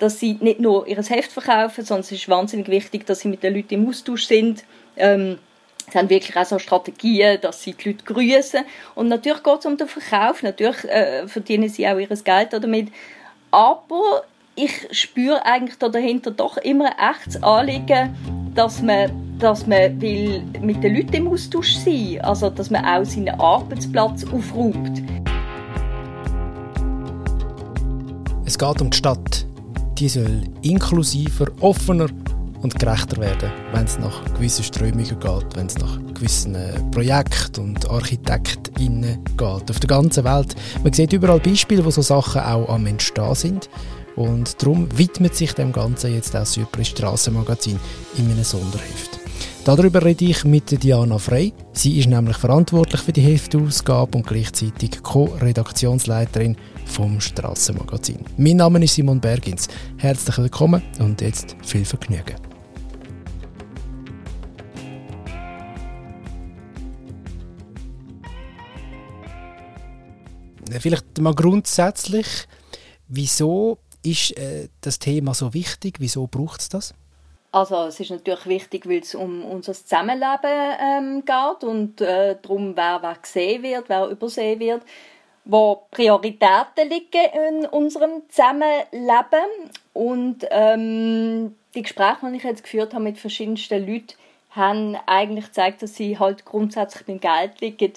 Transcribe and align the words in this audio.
dass 0.00 0.18
sie 0.18 0.38
nicht 0.40 0.58
nur 0.58 0.88
ihr 0.88 0.96
Heft 0.96 1.30
verkaufen, 1.30 1.84
sondern 1.84 2.00
es 2.00 2.10
ist 2.10 2.28
wahnsinnig 2.28 2.68
wichtig, 2.68 3.06
dass 3.06 3.20
sie 3.20 3.28
mit 3.28 3.42
den 3.42 3.54
Leuten 3.54 3.74
im 3.74 3.88
Austausch 3.88 4.26
sind. 4.26 4.64
Ähm, 4.96 5.38
Sie 5.90 5.98
haben 5.98 6.10
wirklich 6.10 6.36
auch 6.36 6.44
so 6.44 6.58
Strategien, 6.60 7.40
dass 7.40 7.62
sie 7.62 7.72
die 7.72 7.88
Leute 7.88 8.04
grüßen. 8.04 8.60
Und 8.94 9.08
natürlich 9.08 9.42
geht 9.42 9.58
es 9.58 9.66
um 9.66 9.76
den 9.76 9.88
Verkauf. 9.88 10.42
Natürlich 10.42 10.84
äh, 10.84 11.26
verdienen 11.26 11.68
sie 11.68 11.88
auch 11.88 11.98
ihr 11.98 12.06
Geld 12.06 12.52
damit. 12.52 12.92
Aber 13.50 14.22
ich 14.54 14.86
spüre 14.92 15.44
eigentlich 15.44 15.78
da 15.78 15.88
dahinter 15.88 16.30
doch 16.30 16.58
immer 16.58 16.96
ein 16.96 17.12
echtes 17.12 17.42
Anliegen, 17.42 18.14
dass 18.54 18.82
man, 18.82 19.38
dass 19.40 19.66
man 19.66 20.00
will 20.00 20.42
mit 20.60 20.82
den 20.84 20.94
Leuten 20.94 21.14
im 21.14 21.28
Austausch 21.28 21.74
sein 21.74 22.12
will. 22.12 22.20
Also, 22.20 22.50
dass 22.50 22.70
man 22.70 22.84
auch 22.84 23.04
seinen 23.04 23.40
Arbeitsplatz 23.40 24.24
aufräumt. 24.24 25.02
Es 28.44 28.56
geht 28.56 28.80
um 28.80 28.90
die 28.90 28.96
Stadt. 28.96 29.49
Die 30.00 30.08
soll 30.08 30.44
inklusiver, 30.62 31.48
offener 31.60 32.06
und 32.62 32.78
gerechter 32.78 33.18
werden, 33.18 33.50
wenn 33.74 33.84
es 33.84 33.98
nach 33.98 34.24
gewissen 34.32 34.64
Strömungen 34.64 35.04
geht, 35.04 35.56
wenn 35.56 35.66
es 35.66 35.76
nach 35.76 35.98
gewissen 36.14 36.54
äh, 36.54 36.80
Projekten 36.90 37.60
und 37.60 37.90
ArchitektInnen 37.90 39.22
geht. 39.36 39.70
Auf 39.70 39.78
der 39.78 39.88
ganzen 39.88 40.24
Welt. 40.24 40.56
Man 40.82 40.94
sieht 40.94 41.12
überall 41.12 41.40
Beispiele, 41.40 41.84
wo 41.84 41.90
so 41.90 42.00
Sachen 42.00 42.40
auch 42.40 42.70
am 42.70 42.86
Entstehen 42.86 43.34
sind. 43.34 43.68
Und 44.16 44.62
darum 44.62 44.88
widmet 44.96 45.34
sich 45.34 45.52
dem 45.52 45.70
Ganzen 45.70 46.14
jetzt 46.14 46.34
auch 46.34 46.40
das 46.40 46.54
Surprise 46.54 46.92
Strassenmagazin 46.92 47.78
in 48.16 48.30
einem 48.30 48.44
Sonderheft. 48.44 49.20
Darüber 49.64 50.02
rede 50.02 50.24
ich 50.24 50.44
mit 50.44 50.82
Diana 50.82 51.18
Frey. 51.18 51.52
Sie 51.74 51.98
ist 51.98 52.08
nämlich 52.08 52.38
verantwortlich 52.38 53.02
für 53.02 53.12
die 53.12 53.20
Heftausgabe 53.20 54.16
und 54.16 54.26
gleichzeitig 54.26 55.02
Co-Redaktionsleiterin 55.02 56.56
vom 56.90 57.20
Strassenmagazin. 57.20 58.24
Mein 58.36 58.56
Name 58.56 58.82
ist 58.82 58.94
Simon 58.94 59.20
Bergins. 59.20 59.68
Herzlich 59.96 60.36
willkommen 60.38 60.82
und 60.98 61.20
jetzt 61.20 61.56
viel 61.62 61.84
Vergnügen. 61.84 62.36
Vielleicht 70.78 71.18
mal 71.18 71.34
grundsätzlich, 71.34 72.26
wieso 73.08 73.78
ist 74.02 74.36
äh, 74.36 74.68
das 74.80 74.98
Thema 74.98 75.34
so 75.34 75.54
wichtig? 75.54 75.96
Wieso 75.98 76.26
braucht 76.26 76.60
es 76.60 76.68
das? 76.68 76.94
Also 77.52 77.86
es 77.86 77.98
ist 77.98 78.10
natürlich 78.10 78.46
wichtig, 78.46 78.88
weil 78.88 79.00
es 79.00 79.14
um 79.14 79.44
unser 79.44 79.74
Zusammenleben 79.74 80.76
ähm, 80.80 81.24
geht 81.24 81.64
und 81.64 82.00
äh, 82.00 82.36
darum, 82.40 82.76
wer, 82.76 82.98
wer 83.02 83.16
gesehen 83.20 83.62
wird, 83.62 83.88
wer 83.88 84.06
übersehen 84.06 84.60
wird, 84.60 84.82
wo 85.44 85.82
Prioritäten 85.90 86.88
liegen 86.88 87.58
in 87.58 87.66
unserem 87.66 88.22
Zusammenleben. 88.28 89.70
Und 89.92 90.46
ähm, 90.50 91.56
die 91.74 91.82
Gespräche, 91.82 92.30
die 92.30 92.36
ich 92.36 92.44
jetzt 92.44 92.62
geführt 92.64 92.94
habe 92.94 93.04
mit 93.04 93.18
verschiedensten 93.18 93.86
Leuten, 93.86 94.14
haben 94.50 94.96
eigentlich 95.06 95.46
gezeigt, 95.46 95.82
dass 95.82 95.94
sie 95.94 96.18
halt 96.18 96.44
grundsätzlich 96.44 97.06
beim 97.06 97.20
Geld 97.20 97.60
liegen, 97.60 97.92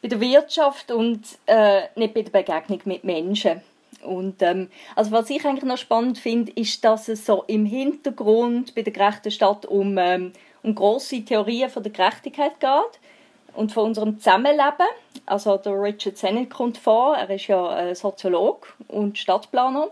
bei 0.00 0.08
der 0.08 0.20
Wirtschaft 0.20 0.90
und 0.90 1.22
äh, 1.46 1.82
nicht 1.96 2.14
bei 2.14 2.22
der 2.22 2.30
Begegnung 2.30 2.80
mit 2.84 3.04
Menschen. 3.04 3.62
Und 4.02 4.42
ähm, 4.42 4.68
also 4.96 5.12
was 5.12 5.30
ich 5.30 5.44
eigentlich 5.44 5.64
noch 5.64 5.78
spannend 5.78 6.18
finde, 6.18 6.50
ist, 6.52 6.84
dass 6.84 7.08
es 7.08 7.24
so 7.24 7.44
im 7.46 7.64
Hintergrund 7.64 8.74
bei 8.74 8.82
der 8.82 8.92
gerechten 8.92 9.30
Stadt 9.30 9.64
um, 9.66 9.96
ähm, 9.96 10.32
um 10.62 10.74
große 10.74 11.24
Theorien 11.24 11.70
von 11.70 11.84
der 11.84 11.92
Gerechtigkeit 11.92 12.58
geht 12.58 13.00
und 13.54 13.72
von 13.72 13.86
unserem 13.86 14.18
Zusammenleben. 14.18 14.86
Also 15.26 15.56
der 15.56 15.80
Richard 15.80 16.16
Sennett 16.16 16.50
kommt 16.50 16.78
vor, 16.78 17.16
er 17.16 17.30
ist 17.30 17.46
ja 17.46 17.78
äh, 17.78 17.94
Soziologe 17.94 18.68
und 18.88 19.18
Stadtplaner 19.18 19.88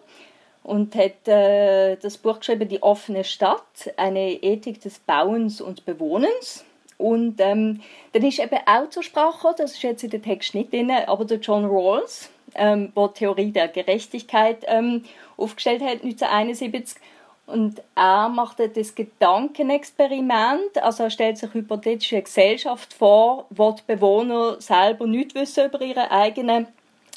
und 0.62 0.94
hat 0.94 1.26
äh, 1.28 1.96
das 1.96 2.18
Buch 2.18 2.38
geschrieben 2.38 2.68
Die 2.68 2.82
offene 2.82 3.24
Stadt, 3.24 3.92
eine 3.96 4.32
Ethik 4.32 4.80
des 4.80 4.98
Bauens 4.98 5.60
und 5.60 5.84
Bewohnens. 5.84 6.64
Und 6.98 7.40
ähm, 7.40 7.80
dann 8.12 8.24
ist 8.24 8.38
eben 8.38 8.58
auch 8.66 8.90
zur 8.90 9.02
Sprache, 9.02 9.54
das 9.56 9.72
ist 9.72 9.82
jetzt 9.82 10.04
in 10.04 10.10
den 10.10 10.22
Text 10.22 10.54
nicht 10.54 10.70
drin, 10.70 10.90
aber 10.90 11.24
der 11.24 11.38
John 11.38 11.64
Rawls, 11.64 12.30
ähm, 12.54 12.92
der 12.94 13.14
Theorie 13.14 13.52
der 13.52 13.68
Gerechtigkeit 13.68 14.64
ähm, 14.66 15.04
aufgestellt 15.38 15.80
hat, 15.80 16.02
1971. 16.02 17.00
Und 17.50 17.82
er 17.96 18.28
macht 18.28 18.58
das 18.60 18.94
Gedankenexperiment, 18.94 20.78
also 20.82 21.04
er 21.04 21.10
stellt 21.10 21.38
sich 21.38 21.52
hypothetische 21.52 22.22
Gesellschaft 22.22 22.92
vor, 22.92 23.46
wo 23.50 23.72
die 23.72 23.82
Bewohner 23.86 24.60
selber 24.60 25.06
nichts 25.06 25.34
wissen 25.34 25.66
über 25.66 25.80
ihren 25.80 26.10
eigenen 26.10 26.68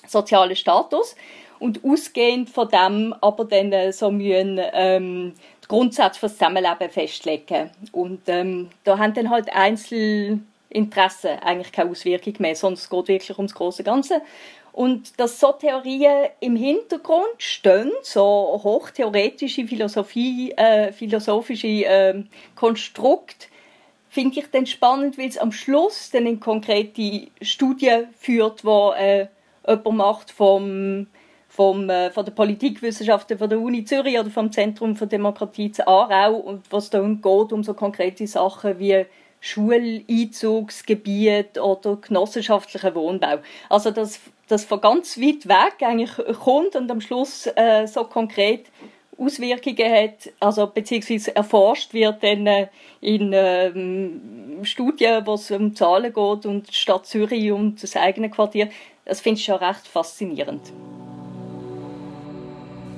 sozialen 0.08 0.56
Status 0.56 1.16
und 1.60 1.84
ausgehend 1.86 2.50
von 2.50 2.68
dem 2.68 3.16
aber 3.22 3.46
dann 3.46 3.92
so 3.92 4.12
müssen 4.12 4.60
ähm, 4.74 5.34
die 5.64 5.68
Grundsätze 5.68 6.20
fürs 6.20 6.34
Zusammenleben 6.34 6.90
festlegen. 6.90 7.70
Und 7.92 8.22
ähm, 8.28 8.70
da 8.84 8.98
haben 8.98 9.14
dann 9.14 9.30
halt 9.30 9.54
Einzelinteressen 9.54 11.40
eigentlich 11.42 11.72
keine 11.72 11.92
Auswirkung 11.92 12.34
mehr, 12.40 12.56
sondern 12.56 12.80
es 12.80 12.90
geht 12.90 13.08
wirklich 13.08 13.38
ums 13.38 13.54
große 13.54 13.84
Ganze. 13.84 14.22
Und 14.74 15.20
dass 15.20 15.40
so 15.40 15.52
Theorien 15.52 16.30
im 16.40 16.56
Hintergrund 16.56 17.36
stehen, 17.38 17.92
so 18.02 18.60
hochtheoretische 18.64 19.66
Philosophie, 19.68 20.52
äh, 20.52 20.92
philosophische 20.92 21.68
äh, 21.68 22.24
Konstrukt, 22.56 23.50
finde 24.10 24.40
ich 24.40 24.48
dann 24.52 24.66
spannend, 24.66 25.18
weil 25.18 25.30
es 25.30 25.38
am 25.38 25.52
Schluss 25.52 26.10
dann 26.12 26.26
in 26.26 26.40
konkrete 26.40 27.28
Studien 27.42 28.08
führt, 28.20 28.66
wo 28.66 28.94
äh, 28.94 29.28
jemand 29.68 29.98
macht 29.98 30.32
vom 30.32 31.08
vom, 31.54 31.88
äh, 31.88 32.10
von 32.10 32.26
der 32.26 32.32
Politikwissenschaften 32.32 33.38
von 33.38 33.48
der 33.48 33.60
Uni 33.60 33.86
Zürich 33.86 34.18
oder 34.18 34.32
vom 34.32 34.52
Zentrum 34.52 34.96
für 34.96 35.06
Demokratie 35.06 35.72
zu 35.72 35.88
Aarau 35.88 36.34
und 36.34 36.72
was 36.72 36.90
da 36.90 37.00
geht 37.00 37.26
um 37.26 37.64
so 37.64 37.76
konkrete 37.76 38.26
Sachen 38.26 38.80
wie 38.80 39.06
Schuleinzugsgebiet 39.44 41.60
oder 41.60 41.98
genossenschaftlicher 41.98 42.96
Wohnbau. 42.96 43.40
Also 43.68 43.92
das, 43.92 44.22
das 44.48 44.64
von 44.64 44.80
ganz 44.80 45.20
weit 45.20 45.50
weg 45.50 45.74
eigentlich 45.82 46.12
kommt 46.40 46.78
und 46.78 46.90
am 46.90 47.02
Schluss 47.02 47.50
äh, 47.56 47.86
so 47.86 48.06
konkret 48.06 48.68
Auswirkungen 49.18 49.92
hat, 49.92 50.32
also 50.40 50.68
beziehungsweise 50.68 51.36
erforscht 51.36 51.94
wird 51.94 52.24
dann 52.24 52.48
äh, 52.48 52.68
in 53.02 53.32
ähm, 53.34 54.62
Studien, 54.64 55.26
wo 55.26 55.34
es 55.34 55.52
um 55.52 55.76
Zahlen 55.76 56.14
geht 56.14 56.46
und 56.46 56.70
die 56.70 56.74
Stadt 56.74 57.06
Zürich 57.06 57.52
und 57.52 57.84
das 57.84 57.98
eigene 57.98 58.30
Quartier. 58.30 58.70
Das 59.04 59.20
finde 59.20 59.40
ich 59.40 59.46
schon 59.46 59.56
recht 59.56 59.86
faszinierend. 59.86 60.72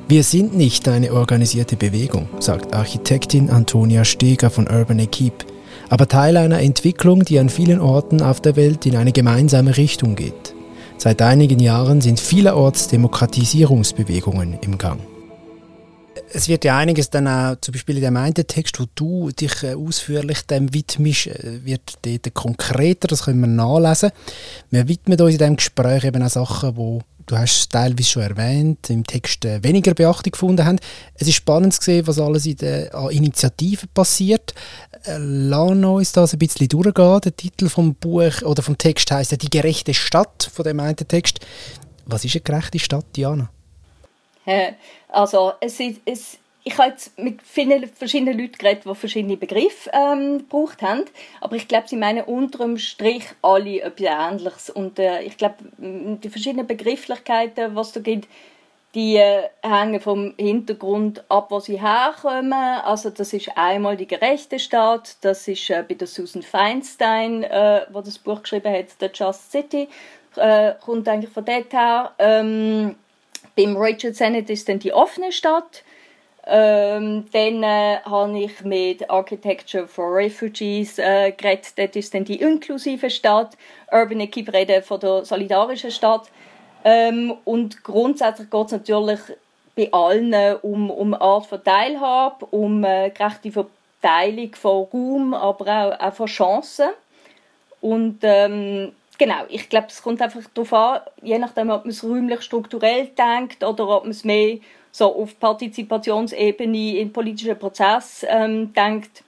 Wir 0.08 0.22
sind 0.22 0.56
nicht 0.56 0.88
eine 0.88 1.12
organisierte 1.12 1.76
Bewegung, 1.76 2.30
sagt 2.38 2.76
Architektin 2.76 3.50
Antonia 3.50 4.06
Steger 4.06 4.52
von 4.52 4.68
Urban 4.68 5.00
Equipe, 5.00 5.44
aber 5.90 6.08
Teil 6.08 6.38
einer 6.38 6.60
Entwicklung, 6.60 7.24
die 7.24 7.40
an 7.40 7.50
vielen 7.50 7.80
Orten 7.80 8.22
auf 8.22 8.42
der 8.42 8.56
Welt 8.56 8.86
in 8.86 8.96
eine 8.96 9.12
gemeinsame 9.12 9.78
Richtung 9.78 10.16
geht. 10.16 10.56
Seit 10.98 11.22
einigen 11.22 11.60
Jahren 11.60 12.02
sind 12.02 12.20
vielerorts 12.20 12.88
Demokratisierungsbewegungen 12.88 14.58
im 14.62 14.78
Gang. 14.78 15.00
Es 16.32 16.48
wird 16.48 16.66
ja 16.66 16.78
einiges 16.78 17.10
dann 17.10 17.28
auch, 17.28 17.56
zum 17.62 17.74
Beispiel 17.74 17.98
in 17.98 18.04
dem 18.04 18.18
einen 18.18 18.34
Text, 18.34 18.80
wo 18.80 18.86
du 18.96 19.30
dich 19.32 19.64
äh, 19.64 19.76
ausführlich 19.76 20.42
dem 20.42 20.74
widmest, 20.74 21.28
äh, 21.28 21.64
wird 21.64 22.00
dort 22.02 22.34
konkreter, 22.34 23.08
das 23.08 23.24
können 23.24 23.42
wir 23.42 23.48
nachlesen. 23.48 24.12
Wir 24.70 24.88
widmen 24.88 25.20
uns 25.20 25.34
in 25.34 25.38
diesem 25.38 25.56
Gespräch 25.56 26.04
eben 26.04 26.24
auch 26.24 26.30
Sachen, 26.30 26.76
die 26.76 27.15
du 27.26 27.38
hast 27.38 27.72
teilweise 27.72 28.10
schon 28.10 28.24
erwähnt, 28.24 28.90
im 28.90 29.04
Text 29.04 29.46
äh, 29.46 29.64
weniger 29.64 29.94
Beachtung 29.94 30.32
gefunden 30.32 30.66
haben. 30.66 30.80
Es 31.16 31.28
ist 31.28 31.36
spannend 31.36 31.74
zu 31.74 31.82
sehen, 31.82 32.08
was 32.08 32.20
alles 32.20 32.46
in 32.46 32.58
der 32.58 32.94
Initiative 33.10 33.88
passiert. 33.88 34.54
Äh, 35.06 35.18
lass 35.18 35.72
uns 35.72 36.12
das 36.12 36.34
ein 36.34 36.40
bisschen 36.40 36.68
durchgehen. 36.68 37.22
Der 37.22 37.36
Titel 37.36 37.70
vom 37.70 37.96
Buch 37.96 38.42
oder 38.44 38.62
vom 38.62 38.78
Text 38.78 39.12
heißt 39.12 39.32
ja 39.32 39.38
«Die 39.38 39.50
gerechte 39.50 39.94
Stadt», 39.94 40.50
von 40.54 40.64
dem 40.64 40.80
einen 40.80 40.96
Text. 40.96 41.40
Was 42.06 42.24
ist 42.24 42.36
eine 42.36 42.42
gerechte 42.42 42.80
Stadt, 42.80 43.06
Diana? 43.16 43.50
Also 45.10 45.54
es, 45.60 45.80
ist, 45.80 46.02
es 46.06 46.38
ich 46.68 46.80
habe 46.80 46.90
jetzt 46.90 47.18
mit 47.20 47.44
vielen 47.44 47.88
verschiedenen 47.88 48.40
Leuten 48.40 48.58
geredet, 48.58 48.86
die 48.86 48.96
verschiedene 48.96 49.38
Begriffe 49.38 49.92
ähm, 49.94 50.40
gebraucht 50.40 50.82
haben, 50.82 51.06
aber 51.40 51.56
ich 51.56 51.68
glaube, 51.68 51.88
sie 51.88 51.96
meinen 51.96 52.24
unterm 52.24 52.80
Strich 52.80 53.24
alle 53.44 53.82
etwas 53.82 54.32
Ähnliches. 54.32 54.70
Und 54.72 54.98
äh, 54.98 55.22
ich 55.22 55.38
glaube, 55.38 55.58
die 55.78 56.30
verschiedenen 56.30 56.66
Begrifflichkeiten, 56.66 57.76
was 57.76 57.92
da 57.92 58.00
gibt, 58.00 58.28
die 58.96 59.18
äh, 59.18 59.44
hängen 59.62 60.02
vom 60.02 60.34
Hintergrund 60.40 61.24
ab, 61.30 61.52
wo 61.52 61.60
sie 61.60 61.80
herkommen. 61.80 62.54
Also 62.54 63.12
das 63.12 63.32
ist 63.34 63.52
einmal 63.56 63.96
die 63.96 64.08
gerechte 64.08 64.58
Stadt, 64.58 65.18
das 65.22 65.48
ist 65.48 65.70
äh, 65.70 65.84
bei 65.88 65.94
der 65.94 66.08
Susan 66.08 66.42
Feinstein, 66.42 67.44
äh, 67.44 67.86
wo 67.92 68.02
das 68.02 68.18
Buch 68.18 68.42
geschrieben 68.42 68.74
hat, 68.74 68.88
The 69.00 69.10
Just 69.14 69.52
City, 69.52 69.88
äh, 70.36 70.74
kommt 70.84 71.08
eigentlich 71.08 71.32
von 71.32 71.46
dort 71.46 71.72
her. 71.74 72.14
Ähm, 72.18 72.96
beim 73.56 73.78
Richard 73.78 74.16
Sennett 74.16 74.50
ist 74.50 74.68
dann 74.68 74.80
die 74.80 74.94
offene 74.94 75.32
Stadt 75.32 75.84
ähm, 76.48 77.26
dann 77.32 77.64
äh, 77.64 77.98
habe 78.06 78.40
ich 78.40 78.64
mit 78.64 79.10
Architecture 79.10 79.88
for 79.88 80.16
Refugees 80.16 81.00
äh, 81.00 81.32
geredet. 81.32 81.74
Dort 81.76 81.96
ist 81.96 82.14
dann 82.14 82.24
die 82.24 82.40
inklusive 82.40 83.10
Stadt. 83.10 83.58
Urban 83.92 84.20
Equipe 84.20 84.54
reden 84.54 84.84
von 84.84 85.00
der 85.00 85.26
solidarischen 85.26 85.90
Stadt. 85.90 86.30
Ähm, 86.84 87.34
und 87.46 87.84
grundsätzlich 87.84 88.50
geht 88.52 88.66
es 88.68 88.72
natürlich 88.74 89.20
bei 89.76 89.92
allen 89.92 90.58
um, 90.62 90.92
um 90.92 91.14
Art 91.16 91.48
von 91.48 91.64
Teilhabe, 91.64 92.46
um 92.52 92.84
äh, 92.84 93.10
gerechte 93.10 93.52
Verteilung 93.52 94.54
von 94.54 94.88
Raum, 94.94 95.34
aber 95.34 95.66
auch, 95.66 96.00
auch 96.00 96.14
von 96.14 96.28
Chancen. 96.28 96.90
Und 97.82 98.20
ähm, 98.22 98.94
genau, 99.18 99.46
ich 99.50 99.68
glaube, 99.68 99.88
es 99.90 100.02
kommt 100.02 100.22
einfach 100.22 100.42
darauf 100.54 100.74
an, 100.74 101.02
je 101.24 101.40
nachdem, 101.40 101.72
ob 101.72 101.86
man 101.86 101.92
es 101.92 102.04
räumlich 102.04 102.44
strukturell 102.44 103.08
denkt 103.08 103.64
oder 103.64 103.90
ob 103.90 104.04
man 104.04 104.12
es 104.12 104.24
mehr 104.24 104.60
so 104.96 105.14
auf 105.14 105.38
Partizipationsebene 105.38 107.00
in 107.00 107.12
politischen 107.12 107.60
Prozess 107.60 108.26
ähm, 108.30 108.74
denkt, 108.74 109.26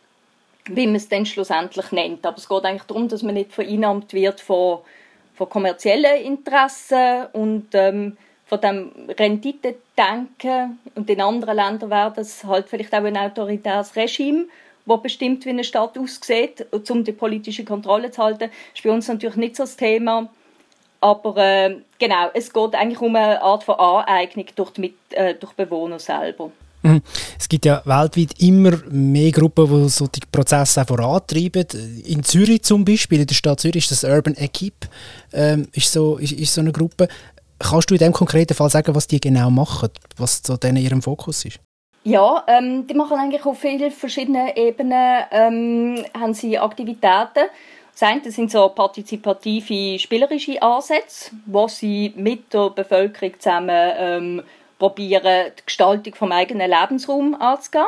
wie 0.64 0.86
man 0.86 0.96
es 0.96 1.10
dann 1.10 1.26
schlussendlich 1.26 1.92
nennt. 1.92 2.26
Aber 2.26 2.38
es 2.38 2.48
geht 2.48 2.64
eigentlich 2.64 2.84
darum, 2.84 3.10
dass 3.10 3.22
man 3.22 3.34
nicht 3.34 3.52
vereinnahmt 3.52 4.14
wird 4.14 4.40
von, 4.40 4.80
von 5.36 5.50
kommerziellen 5.50 6.24
Interessen 6.24 7.26
und 7.34 7.68
ähm, 7.74 8.16
von 8.46 8.62
dem 8.62 8.92
Rendite-Denken. 9.10 10.80
Und 10.96 11.10
in 11.10 11.20
anderen 11.20 11.58
Ländern 11.58 11.90
wäre 11.90 12.14
das 12.16 12.46
halt 12.46 12.70
vielleicht 12.70 12.94
auch 12.94 13.04
ein 13.04 13.18
autoritäres 13.18 13.98
Regime, 13.98 14.46
wo 14.86 14.96
bestimmt, 14.96 15.44
wie 15.44 15.50
eine 15.50 15.66
Stadt 15.66 15.98
aussieht, 15.98 16.66
um 16.90 17.04
die 17.04 17.12
politische 17.12 17.66
Kontrolle 17.66 18.10
zu 18.12 18.24
halten. 18.24 18.50
Das 18.50 18.52
ist 18.74 18.84
bei 18.84 18.92
uns 18.92 19.10
natürlich 19.10 19.36
nicht 19.36 19.58
so 19.58 19.64
das 19.64 19.76
Thema. 19.76 20.30
Aber 21.00 21.38
äh, 21.38 21.78
genau, 22.00 22.30
es 22.34 22.52
geht 22.52 22.76
eigentlich 22.76 23.02
um 23.02 23.16
eine 23.16 23.42
Art 23.42 23.64
von 23.64 23.76
Aneignung 23.76 24.46
durch 24.56 24.72
die, 24.72 24.94
äh, 25.12 25.36
durch 25.36 25.54
die 25.54 25.66
Bewohner 25.66 26.00
selber. 26.00 26.52
Mhm. 26.84 27.02
Es 27.38 27.50
gibt 27.50 27.66
ja 27.66 27.82
weltweit 27.86 28.40
immer 28.40 28.78
mehr 28.90 29.32
Gruppen, 29.32 29.68
die 29.68 29.90
so 29.90 30.08
die 30.08 30.22
Prozesse 30.32 30.86
vorantreiben. 30.86 31.66
In 32.06 32.24
Zürich 32.24 32.64
zum 32.64 32.86
Beispiel, 32.86 33.22
in 33.22 33.28
der 33.28 33.36
Stadt 33.36 33.60
Zürich, 33.60 33.90
ist 33.90 33.92
das 33.92 34.04
Urban 34.04 34.36
Equipe, 34.36 34.88
ähm, 35.34 35.68
ist, 35.74 35.92
so, 35.92 36.18
ist, 36.18 36.34
ist 36.34 36.54
so 36.54 36.62
eine 36.62 36.72
Gruppe. 36.72 37.08
Kannst 37.60 37.90
du 37.90 37.96
in 37.96 38.00
dem 38.00 38.14
konkreten 38.14 38.54
Fall 38.54 38.70
sagen, 38.70 38.94
was 38.94 39.08
die 39.08 39.20
genau 39.20 39.50
machen, 39.50 39.90
was 40.18 40.42
so 40.46 40.56
in 40.64 40.76
ihrem 40.76 41.02
Fokus 41.02 41.46
ist? 41.46 41.60
Ja, 42.04 42.46
ähm, 42.48 42.88
die 42.88 42.94
machen 42.94 43.18
eigentlich 43.18 43.46
auf 43.46 43.60
vielen 43.60 43.92
verschiedenen 43.92 44.50
Ebenen 44.56 45.24
ähm, 45.30 46.06
haben 46.18 46.34
sie 46.34 46.58
Aktivitäten. 46.58 47.50
Das 48.00 48.08
eine 48.08 48.32
sind 48.32 48.52
so 48.52 48.70
partizipative, 48.70 49.98
spielerische 49.98 50.62
Ansätze, 50.62 51.32
wo 51.48 51.68
sie 51.68 52.14
mit 52.16 52.54
der 52.54 52.70
Bevölkerung 52.70 53.40
zusammen 53.40 53.92
ähm, 53.98 54.44
probieren, 54.78 55.52
die 55.58 55.66
Gestaltung 55.66 56.14
vom 56.14 56.32
eigenen 56.32 56.70
Lebensraum 56.70 57.34
anzugehen. 57.42 57.88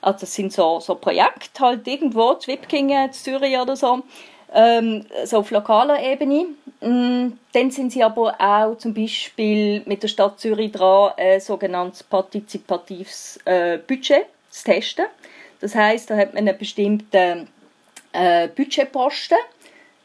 Also 0.00 0.20
das 0.20 0.34
sind 0.36 0.52
so, 0.52 0.78
so 0.78 0.94
Projekte 0.94 1.60
halt 1.60 1.88
irgendwo, 1.88 2.34
Zwipkingen, 2.34 3.12
Zürich 3.12 3.58
oder 3.58 3.74
so, 3.74 4.04
ähm, 4.54 5.04
so 5.24 5.38
auf 5.38 5.50
lokaler 5.50 6.00
Ebene. 6.04 6.46
Mm, 6.80 7.32
dann 7.52 7.72
sind 7.72 7.90
sie 7.90 8.04
aber 8.04 8.36
auch 8.40 8.78
zum 8.78 8.94
Beispiel 8.94 9.82
mit 9.86 10.04
der 10.04 10.08
Stadt 10.08 10.38
Zürich 10.38 10.70
dran, 10.70 11.14
ein 11.16 11.40
sogenanntes 11.40 12.04
partizipatives 12.04 13.40
äh, 13.44 13.78
Budget 13.78 14.26
zu 14.50 14.62
testen. 14.66 15.06
Das 15.60 15.74
heißt, 15.74 16.10
da 16.10 16.16
hat 16.16 16.34
man 16.34 16.46
einen 16.46 16.56
bestimmten 16.56 17.48
äh, 18.18 18.48
Budgetposten, 18.48 19.38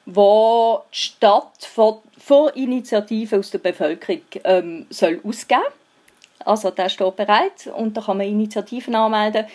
wo 0.06 0.82
die 0.92 0.98
Stadt 0.98 1.66
vor, 1.74 2.04
vor 2.18 2.56
Initiativen 2.56 3.40
aus 3.40 3.52
der 3.52 3.60
Bevölkerung 3.60 4.22
ähm, 4.44 4.86
soll 4.90 5.20
ausgeben 5.24 5.62
soll. 5.62 6.46
Also 6.46 6.72
der 6.72 6.90
steht 6.90 7.16
bereit 7.16 7.68
und 7.76 7.96
da 7.96 8.02
kann 8.02 8.18
man 8.18 8.28
Initiativen 8.28 8.96
anmelden 8.96 9.46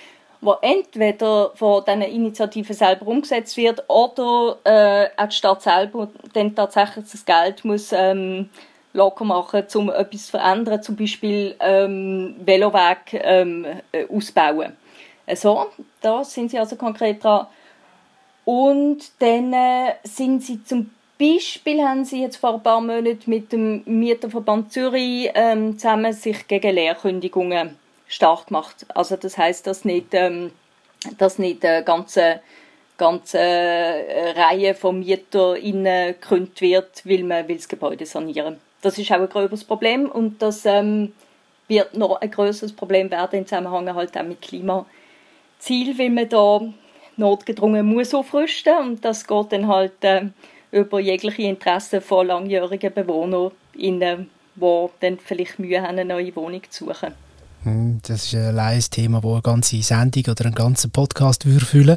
wo 0.40 0.54
entweder 0.60 1.50
von 1.54 1.84
diesen 1.84 2.02
Initiativen 2.02 2.74
selber 2.74 3.06
umgesetzt 3.06 3.56
wird 3.56 3.82
oder 3.88 4.58
äh, 4.64 5.08
auch 5.16 5.28
die 5.28 5.34
Stadt 5.34 5.62
selber 5.62 6.08
dann 6.32 6.54
tatsächlich 6.54 7.06
das 7.10 7.24
Geld 7.24 7.64
muss 7.64 7.92
ähm, 7.92 8.48
locker 8.92 9.24
machen, 9.24 9.64
um 9.74 9.90
etwas 9.90 10.26
zu 10.26 10.30
verändern, 10.32 10.82
zum 10.82 10.96
Beispiel 10.96 11.56
ähm, 11.60 12.36
Veloweg 12.44 13.14
ähm, 13.14 13.66
äh, 13.92 14.06
ausbauen. 14.08 14.76
So, 15.34 15.66
da 16.00 16.24
sind 16.24 16.50
sie 16.50 16.58
also 16.58 16.76
konkret 16.76 17.22
dran. 17.22 17.46
Und 18.48 19.10
dann 19.18 19.52
äh, 19.52 19.96
sind 20.04 20.42
sie 20.42 20.64
zum 20.64 20.88
Beispiel 21.20 21.82
haben 21.82 22.06
sie 22.06 22.22
jetzt 22.22 22.38
vor 22.38 22.54
ein 22.54 22.62
paar 22.62 22.80
Monaten 22.80 23.28
mit 23.28 23.52
dem 23.52 23.82
Mieterverband 23.84 24.72
Zürich 24.72 25.30
ähm, 25.34 25.78
zusammen 25.78 26.14
sich 26.14 26.48
gegen 26.48 26.74
Leerkündigungen 26.74 27.76
stark 28.06 28.46
gemacht. 28.46 28.86
Also 28.94 29.16
das 29.16 29.36
heißt, 29.36 29.66
dass 29.66 29.84
nicht, 29.84 30.14
ähm, 30.14 30.50
dass 31.18 31.38
nicht 31.38 31.62
eine 31.62 31.84
ganze, 31.84 32.40
ganze 32.96 33.38
äh, 33.38 34.30
Reihe 34.30 34.74
von 34.74 35.00
MieterInnen 35.00 36.14
gekündigt 36.18 36.62
wird, 36.62 37.02
weil 37.04 37.24
man 37.24 37.48
will 37.48 37.56
das 37.56 37.68
Gebäude 37.68 38.06
sanieren. 38.06 38.56
Das 38.80 38.96
ist 38.96 39.12
auch 39.12 39.16
ein 39.16 39.28
größeres 39.28 39.64
Problem 39.64 40.08
und 40.08 40.40
das 40.40 40.64
ähm, 40.64 41.12
wird 41.66 41.92
noch 41.98 42.18
ein 42.22 42.30
größeres 42.30 42.72
Problem 42.72 43.10
werden 43.10 43.40
im 43.40 43.46
Zusammenhang 43.46 43.94
halt 43.94 44.16
auch 44.16 44.22
mit 44.22 44.40
Klimaziel, 44.40 45.98
weil 45.98 46.08
man 46.08 46.30
da 46.30 46.62
notgedrungen 47.18 47.86
muss 47.86 48.14
aufrüsten 48.14 48.74
und 48.78 49.04
das 49.04 49.26
geht 49.26 49.52
dann 49.52 49.68
halt 49.68 50.02
äh, 50.02 50.26
über 50.70 51.00
jegliche 51.00 51.42
Interessen 51.42 52.00
von 52.00 52.26
langjährigen 52.26 52.92
BewohnerInnen, 52.92 54.30
die 54.54 54.86
dann 55.00 55.18
vielleicht 55.18 55.58
Mühe 55.58 55.80
haben, 55.80 55.98
eine 55.98 56.04
neue 56.04 56.34
Wohnung 56.36 56.62
zu 56.70 56.86
suchen. 56.86 57.14
Hm, 57.64 58.00
das 58.06 58.26
ist 58.26 58.34
allein 58.34 58.76
ein 58.76 58.84
Thema, 58.90 59.20
das 59.20 59.32
eine 59.32 59.42
ganze 59.42 59.82
Sendung 59.82 60.24
oder 60.30 60.44
einen 60.44 60.54
ganzen 60.54 60.90
Podcast 60.90 61.42
füllen 61.42 61.96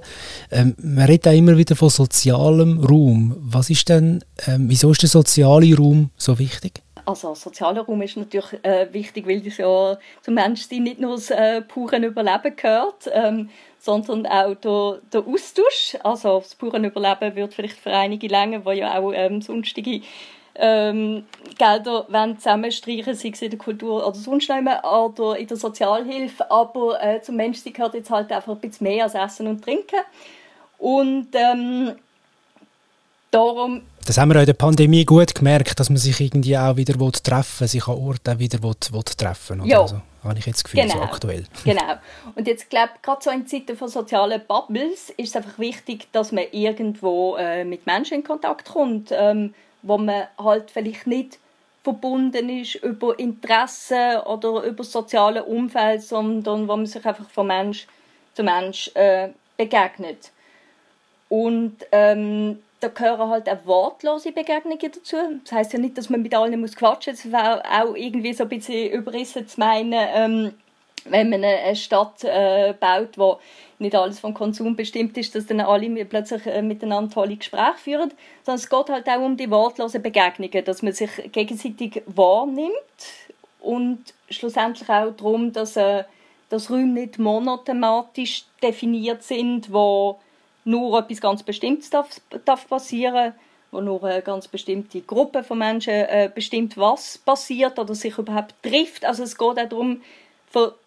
ähm, 0.50 0.76
Man 0.82 1.06
redet 1.06 1.28
auch 1.28 1.38
immer 1.38 1.58
wieder 1.58 1.76
von 1.76 1.90
sozialem 1.90 2.80
Raum. 2.80 3.36
Was 3.40 3.70
ist 3.70 3.88
denn, 3.90 4.24
ähm, 4.48 4.70
wieso 4.70 4.92
ist 4.92 5.04
der 5.04 5.10
soziale 5.10 5.76
Raum 5.76 6.10
so 6.18 6.40
wichtig? 6.40 6.82
Also 7.06 7.34
sozialer 7.36 7.82
Raum 7.82 8.02
ist 8.02 8.18
natürlich 8.18 8.64
äh, 8.64 8.88
wichtig, 8.92 9.28
weil 9.28 9.42
das 9.42 9.58
ja 9.58 9.98
zum 10.22 10.34
Menschsein 10.34 10.84
nicht 10.84 11.00
nur 11.00 11.16
das 11.16 11.30
äh, 11.32 11.62
pure 11.62 11.98
Überleben 11.98 12.56
gehört, 12.56 13.10
ähm, 13.12 13.50
sondern 13.80 14.26
auch 14.28 14.56
der, 14.56 15.02
der 15.12 15.28
Austausch. 15.28 15.98
Also 16.04 16.40
das 16.40 16.56
pure 16.56 16.78
Überleben 16.78 17.36
wird 17.36 17.54
vielleicht 17.54 17.78
für 17.78 17.92
einige 17.92 18.28
länger, 18.28 18.66
wo 18.66 18.72
ja 18.72 19.00
auch 19.00 19.12
ähm, 19.14 19.42
sonstige 19.42 20.02
ähm, 20.56 21.26
Gelder 21.58 22.06
zusammenstreichen, 22.38 23.16
sei 23.16 23.30
es 23.30 23.42
in 23.42 23.50
der 23.50 23.60
Kultur 23.60 24.06
oder 24.06 24.16
sonst 24.16 24.50
oder 24.50 25.38
in 25.38 25.48
der 25.48 25.58
Sozialhilfe. 25.58 26.50
Aber 26.52 27.02
äh, 27.02 27.22
zum 27.22 27.36
Menschsein 27.36 27.74
gehört 27.74 27.94
jetzt 27.94 28.12
halt 28.12 28.32
einfach 28.32 28.54
ein 28.54 28.60
bisschen 28.60 28.88
mehr 28.88 29.06
als 29.06 29.16
Essen 29.16 29.48
und 29.48 29.64
Trinken. 29.64 30.02
Und 30.78 31.30
ähm, 31.34 31.96
darum... 33.32 33.82
Das 34.06 34.18
haben 34.18 34.30
wir 34.30 34.40
in 34.40 34.46
der 34.46 34.54
Pandemie 34.54 35.06
gut 35.06 35.34
gemerkt, 35.36 35.80
dass 35.80 35.90
man 35.90 35.98
sich 35.98 36.20
irgendwie 36.20 36.58
auch 36.58 36.76
wieder 36.76 36.94
treffen 37.12 37.62
will, 37.62 37.68
sich 37.68 37.88
an 37.88 37.96
Orten 37.96 38.36
auch 38.36 38.40
wieder 38.40 38.62
will, 38.64 38.76
will 38.92 39.04
treffen 39.04 39.62
will. 39.62 39.70
Ja. 39.70 39.82
Also, 39.82 40.02
habe 40.24 40.38
ich 40.38 40.46
jetzt 40.46 40.58
das 40.58 40.64
Gefühl, 40.66 40.82
genau. 40.82 40.96
so 40.96 41.02
aktuell. 41.02 41.46
Genau. 41.64 41.96
Und 42.36 42.48
jetzt 42.48 42.70
glaube 42.70 42.92
ich, 42.96 43.02
gerade 43.02 43.24
so 43.24 43.32
in 43.32 43.48
Zeiten 43.48 43.76
von 43.76 43.88
sozialen 43.88 44.42
Bubbles 44.48 45.10
ist 45.18 45.30
es 45.30 45.36
einfach 45.36 45.58
wichtig, 45.58 46.08
dass 46.12 46.32
man 46.32 46.46
irgendwo 46.52 47.36
äh, 47.38 47.64
mit 47.64 47.86
Menschen 47.86 48.16
in 48.16 48.24
Kontakt 48.24 48.70
kommt. 48.70 49.10
Ähm, 49.12 49.54
wo 49.82 49.98
man 49.98 50.28
halt 50.38 50.72
vielleicht 50.72 51.08
nicht 51.08 51.40
verbunden 51.84 52.50
ist 52.50 52.76
über 52.76 53.18
Interessen 53.18 54.18
oder 54.26 54.64
über 54.64 54.78
das 54.78 54.92
soziale 54.92 55.44
Umfeld, 55.44 56.04
sondern 56.04 56.68
wo 56.68 56.76
man 56.76 56.86
sich 56.86 57.06
einfach 57.06 57.30
von 57.30 57.48
Mensch 57.48 57.88
zu 58.34 58.44
Mensch 58.44 58.92
äh, 58.94 59.30
begegnet. 59.58 60.32
Und 61.30 61.78
ähm, 61.92 62.60
da 62.82 62.88
gehören 62.88 63.30
halt 63.30 63.48
auch 63.48 63.66
wortlose 63.66 64.32
Begegnungen 64.32 64.80
dazu. 64.80 65.16
Das 65.44 65.52
heißt 65.52 65.74
ja 65.74 65.80
nicht, 65.80 65.98
dass 65.98 66.10
man 66.10 66.22
mit 66.22 66.36
allen 66.36 66.60
muss 66.60 66.76
quatschen 66.76 67.14
muss. 67.14 67.26
Es 67.26 67.32
wäre 67.32 67.64
auch 67.64 67.96
irgendwie 67.96 68.34
so 68.34 68.44
ein 68.44 68.50
bisschen 68.50 68.92
überrissen 68.92 69.48
zu 69.48 69.60
meinen, 69.60 69.94
ähm, 69.94 70.54
wenn 71.06 71.30
man 71.30 71.44
eine 71.44 71.76
Stadt 71.76 72.24
äh, 72.24 72.74
baut, 72.80 73.18
wo 73.18 73.40
nicht 73.80 73.96
alles 73.96 74.20
vom 74.20 74.34
Konsum 74.34 74.76
bestimmt 74.76 75.18
ist, 75.18 75.34
dass 75.34 75.48
dann 75.48 75.62
alle 75.62 76.06
plötzlich 76.06 76.46
äh, 76.46 76.62
miteinander 76.62 77.14
tolle 77.14 77.38
Gespräche 77.38 77.78
führen, 77.78 78.14
sondern 78.44 78.60
es 78.60 78.70
geht 78.70 78.90
halt 78.90 79.10
auch 79.10 79.22
um 79.22 79.38
die 79.38 79.50
wortlosen 79.50 80.02
Begegnungen, 80.02 80.64
dass 80.66 80.82
man 80.82 80.94
sich 80.94 81.10
gegenseitig 81.32 82.04
wahrnimmt 82.06 82.72
und 83.60 84.04
schlussendlich 84.30 84.90
auch 84.90 85.12
darum, 85.16 85.54
dass, 85.54 85.78
äh, 85.78 86.04
dass 86.50 86.70
Räume 86.70 86.94
nicht 86.94 87.20
monothematisch 87.20 88.46
definiert 88.62 89.24
sind, 89.24 89.72
wo 89.72 90.20
nur 90.64 91.00
etwas 91.00 91.22
ganz 91.22 91.44
Bestimmtes 91.44 91.90
darf, 91.90 92.22
darf 92.46 92.68
passieren 92.68 93.34
wo 93.72 93.80
nur 93.80 94.04
eine 94.04 94.22
ganz 94.22 94.48
bestimmte 94.48 95.02
Gruppe 95.02 95.44
von 95.44 95.58
Menschen 95.58 95.94
äh, 95.94 96.30
bestimmt, 96.34 96.78
was 96.78 97.18
passiert 97.18 97.80
oder 97.80 97.96
sich 97.96 98.18
überhaupt 98.18 98.54
trifft. 98.62 99.06
Also 99.06 99.24
es 99.24 99.38
geht 99.38 99.48
auch 99.48 99.56
darum, 99.56 100.02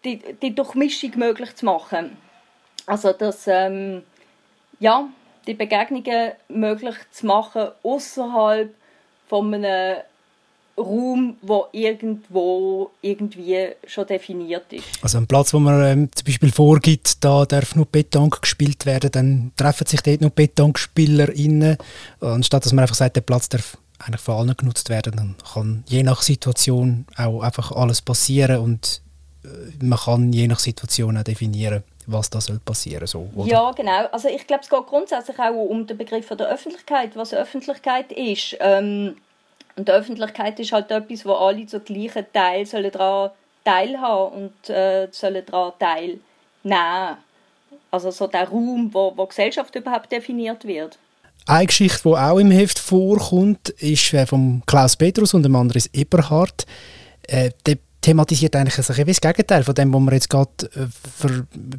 die, 0.03 0.19
die 0.41 0.53
Durchmischung 0.53 1.11
möglich 1.15 1.55
zu 1.55 1.65
machen. 1.65 2.15
Also, 2.85 3.11
dass 3.13 3.47
ähm, 3.47 4.03
ja, 4.79 5.09
die 5.47 5.55
Begegnungen 5.55 6.33
möglich 6.47 6.95
zu 7.11 7.25
machen 7.25 7.69
außerhalb 7.81 8.73
von 9.27 9.53
einem 9.53 9.97
Raum, 10.77 11.37
wo 11.41 11.67
irgendwo 11.71 12.91
irgendwie 13.01 13.69
schon 13.87 14.07
definiert 14.07 14.71
ist. 14.73 14.83
Also 15.01 15.17
ein 15.17 15.27
Platz, 15.27 15.53
wo 15.53 15.59
man 15.59 15.83
ähm, 15.83 16.09
zum 16.13 16.25
Beispiel 16.25 16.51
vorgibt, 16.51 17.23
da 17.23 17.45
darf 17.45 17.75
nur 17.75 17.85
Beton 17.85 18.29
gespielt 18.29 18.85
werden, 18.85 19.11
dann 19.11 19.51
treffen 19.55 19.87
sich 19.87 20.01
dort 20.01 20.21
nur 20.21 20.31
BetonspielerInnen, 20.31 21.77
anstatt 22.19 22.65
dass 22.65 22.73
man 22.73 22.83
einfach 22.83 22.95
sagt, 22.95 23.15
der 23.15 23.21
Platz 23.21 23.49
darf 23.49 23.77
eigentlich 23.99 24.21
von 24.21 24.35
allen 24.35 24.57
genutzt 24.57 24.89
werden, 24.89 25.13
dann 25.15 25.35
kann 25.53 25.83
je 25.87 26.03
nach 26.03 26.21
Situation 26.21 27.05
auch 27.15 27.41
einfach 27.41 27.71
alles 27.71 28.01
passieren 28.01 28.59
und 28.59 29.01
man 29.81 29.99
kann 29.99 30.33
je 30.33 30.47
nach 30.47 30.59
Situation 30.59 31.17
auch 31.17 31.23
definieren, 31.23 31.83
was 32.07 32.29
da 32.29 32.41
soll 32.41 32.59
passieren 32.59 33.07
soll. 33.07 33.29
Ja, 33.45 33.71
genau. 33.71 34.05
Also 34.11 34.27
ich 34.27 34.45
glaube, 34.47 34.63
es 34.63 34.69
geht 34.69 34.85
grundsätzlich 34.87 35.37
auch 35.39 35.53
um 35.53 35.87
den 35.87 35.97
Begriff 35.97 36.27
der 36.27 36.47
Öffentlichkeit, 36.47 37.15
was 37.15 37.33
Öffentlichkeit 37.33 38.11
ist. 38.11 38.57
Ähm, 38.59 39.17
und 39.75 39.87
die 39.87 39.91
Öffentlichkeit 39.91 40.59
ist 40.59 40.71
halt 40.71 40.89
etwas, 40.91 41.25
wo 41.25 41.33
alle 41.33 41.65
zu 41.65 41.79
gleichen 41.79 42.25
Teil 42.31 42.65
sollen 42.65 42.91
daran 42.91 43.31
teilhaben 43.63 44.43
und 44.43 44.69
äh, 44.69 45.07
sollen 45.11 45.45
daran 45.45 45.73
teilnehmen. 45.79 47.17
Also 47.91 48.11
so 48.11 48.27
der 48.27 48.47
Raum, 48.47 48.89
wo, 48.93 49.13
wo 49.15 49.25
Gesellschaft 49.25 49.75
überhaupt 49.75 50.11
definiert 50.11 50.65
wird. 50.65 50.97
Eine 51.45 51.67
Geschichte, 51.67 52.01
die 52.03 52.15
auch 52.15 52.39
im 52.39 52.51
Heft 52.51 52.79
vorkommt, 52.79 53.69
ist 53.69 54.13
äh, 54.13 54.25
von 54.25 54.63
Klaus 54.65 54.95
Petrus 54.95 55.33
und 55.33 55.43
dem 55.43 55.55
anderen 55.55 55.77
ist 55.77 55.95
Eberhard. 55.95 56.65
Äh, 57.27 57.51
der 57.65 57.77
thematisiert 58.01 58.55
eigentlich 58.55 58.77
ein 58.77 58.95
gewisses 58.95 59.21
Gegenteil 59.21 59.63
von 59.63 59.75
dem, 59.75 59.93
was 59.93 60.01
wir 60.01 60.13
jetzt 60.13 60.29
gerade 60.29 60.51
äh, 60.75 61.29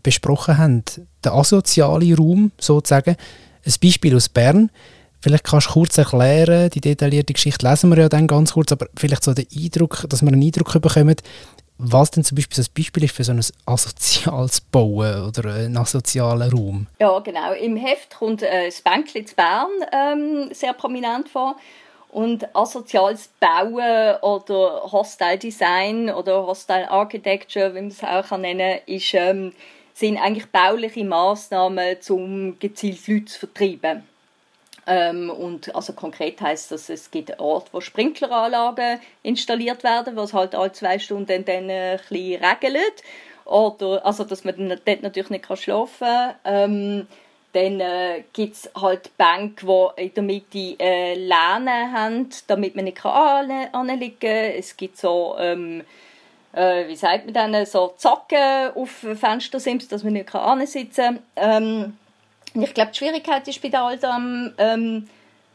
besprochen 0.03 0.59
haben. 0.59 0.85
Der 1.25 1.33
asoziale 1.33 2.17
Raum, 2.17 2.53
sozusagen. 2.59 3.17
Ein 3.65 3.75
Beispiel 3.83 4.15
aus 4.15 4.29
Bern. 4.29 4.71
Vielleicht 5.21 5.45
kannst 5.45 5.69
du 5.69 5.73
kurz 5.73 5.99
erklären, 5.99 6.71
die 6.71 6.81
detaillierte 6.81 7.33
Geschichte 7.33 7.67
lesen 7.67 7.91
wir 7.91 8.03
ja 8.03 8.09
dann 8.09 8.27
ganz 8.27 8.53
kurz, 8.53 8.73
aber 8.73 8.87
vielleicht 8.97 9.25
so 9.25 9.35
den 9.35 9.47
Eindruck, 9.55 10.05
dass 10.09 10.23
wir 10.23 10.29
einen 10.29 10.43
Eindruck 10.43 10.81
bekommen, 10.81 11.17
was 11.79 12.11
denn 12.11 12.25
zum 12.25 12.37
Beispiel 12.37 12.57
so 12.57 12.63
ein 12.63 12.75
Beispiel 12.77 13.05
ist 13.05 13.15
für 13.15 13.25
so 13.25 13.33
ein 13.33 13.45
asoziales 13.67 14.61
Bauen 14.61 15.27
oder 15.27 15.55
einen 15.55 15.77
asozialen 15.77 16.51
Raum. 16.51 16.87
Ja, 16.99 17.19
genau. 17.19 17.53
Im 17.53 17.77
Heft 17.77 18.17
kommt 18.17 18.43
äh, 18.43 18.67
das 18.67 18.81
Bänkli 18.81 19.25
zu 19.25 19.35
Bern 19.35 19.69
ähm, 19.93 20.49
sehr 20.53 20.73
prominent 20.73 21.29
vor. 21.29 21.57
Und 22.09 22.49
asoziales 22.57 23.29
Bauen 23.41 24.17
oder 24.23 24.91
Hostile 24.91 25.37
Design 25.37 26.09
oder 26.09 26.47
Hostile 26.47 26.91
Architecture, 26.91 27.75
wie 27.75 27.81
man 27.81 27.89
es 27.89 28.03
auch 28.03 28.39
nennen 28.39 28.79
kann, 28.79 28.95
ist, 28.95 29.13
ähm, 29.13 29.53
sind 29.93 30.17
eigentlich 30.19 30.47
bauliche 30.47 31.05
Massnahmen, 31.05 31.97
um 32.09 32.59
gezielt 32.59 33.07
Leute 33.07 33.25
zu 33.27 33.41
vertreiben. 33.41 34.03
Ähm, 34.87 35.31
und 35.31 35.75
also 35.75 35.93
konkret 35.93 36.41
heißt 36.41 36.71
das, 36.71 36.89
es 36.89 37.11
gibt 37.11 37.31
einen 37.31 37.41
Ort, 37.41 37.69
wo 37.73 37.81
Sprinkleranlagen 37.81 39.01
installiert 39.23 39.83
werden, 39.83 40.15
was 40.17 40.33
halt 40.33 40.55
alle 40.55 40.73
zwei 40.73 40.99
Stunden 40.99 41.45
dann 41.45 41.71
ein 41.71 42.01
regelt. 42.11 43.03
Oder, 43.45 44.05
also, 44.05 44.25
dass 44.25 44.45
man 44.45 44.57
dort 44.85 45.03
natürlich 45.03 45.31
nicht 45.31 45.59
schlafen 45.59 46.07
kann. 46.07 46.35
Ähm, 46.45 47.07
dann 47.53 47.81
äh, 47.81 48.25
gibt 48.35 48.55
es 48.55 48.71
halt 48.79 49.17
Bänke, 49.17 49.67
die 49.97 50.03
in 50.03 50.15
der 50.15 50.23
Mitte 50.23 50.77
äh, 50.79 51.15
Lehnen 51.15 51.93
haben, 51.93 52.29
damit 52.49 52.77
man 52.77 52.85
nicht 52.85 53.05
anliegen 53.05 54.19
kann. 54.21 54.31
Es 54.31 54.77
gibt 54.77 54.99
so, 54.99 55.37
ähm, 55.39 55.83
äh, 56.53 56.87
wie 56.87 56.97
sagt 56.97 57.25
man 57.25 57.35
dann, 57.35 57.67
so 57.67 57.95
Zacken 57.97 58.73
auf 58.75 58.91
Fenstersims, 58.91 59.89
dass 59.89 60.05
man 60.05 60.13
nicht 60.13 60.35
ansitzen 60.35 61.21
kann. 61.35 61.63
Ähm, 61.65 61.99
ich 62.63 62.75
glaube, 62.75 62.91
die 62.93 62.99
Schwierigkeit 62.99 63.47
ist 63.49 63.63
bei 63.63 63.73
all 63.79 63.99
dem, 63.99 64.53
ähm, 64.59 65.09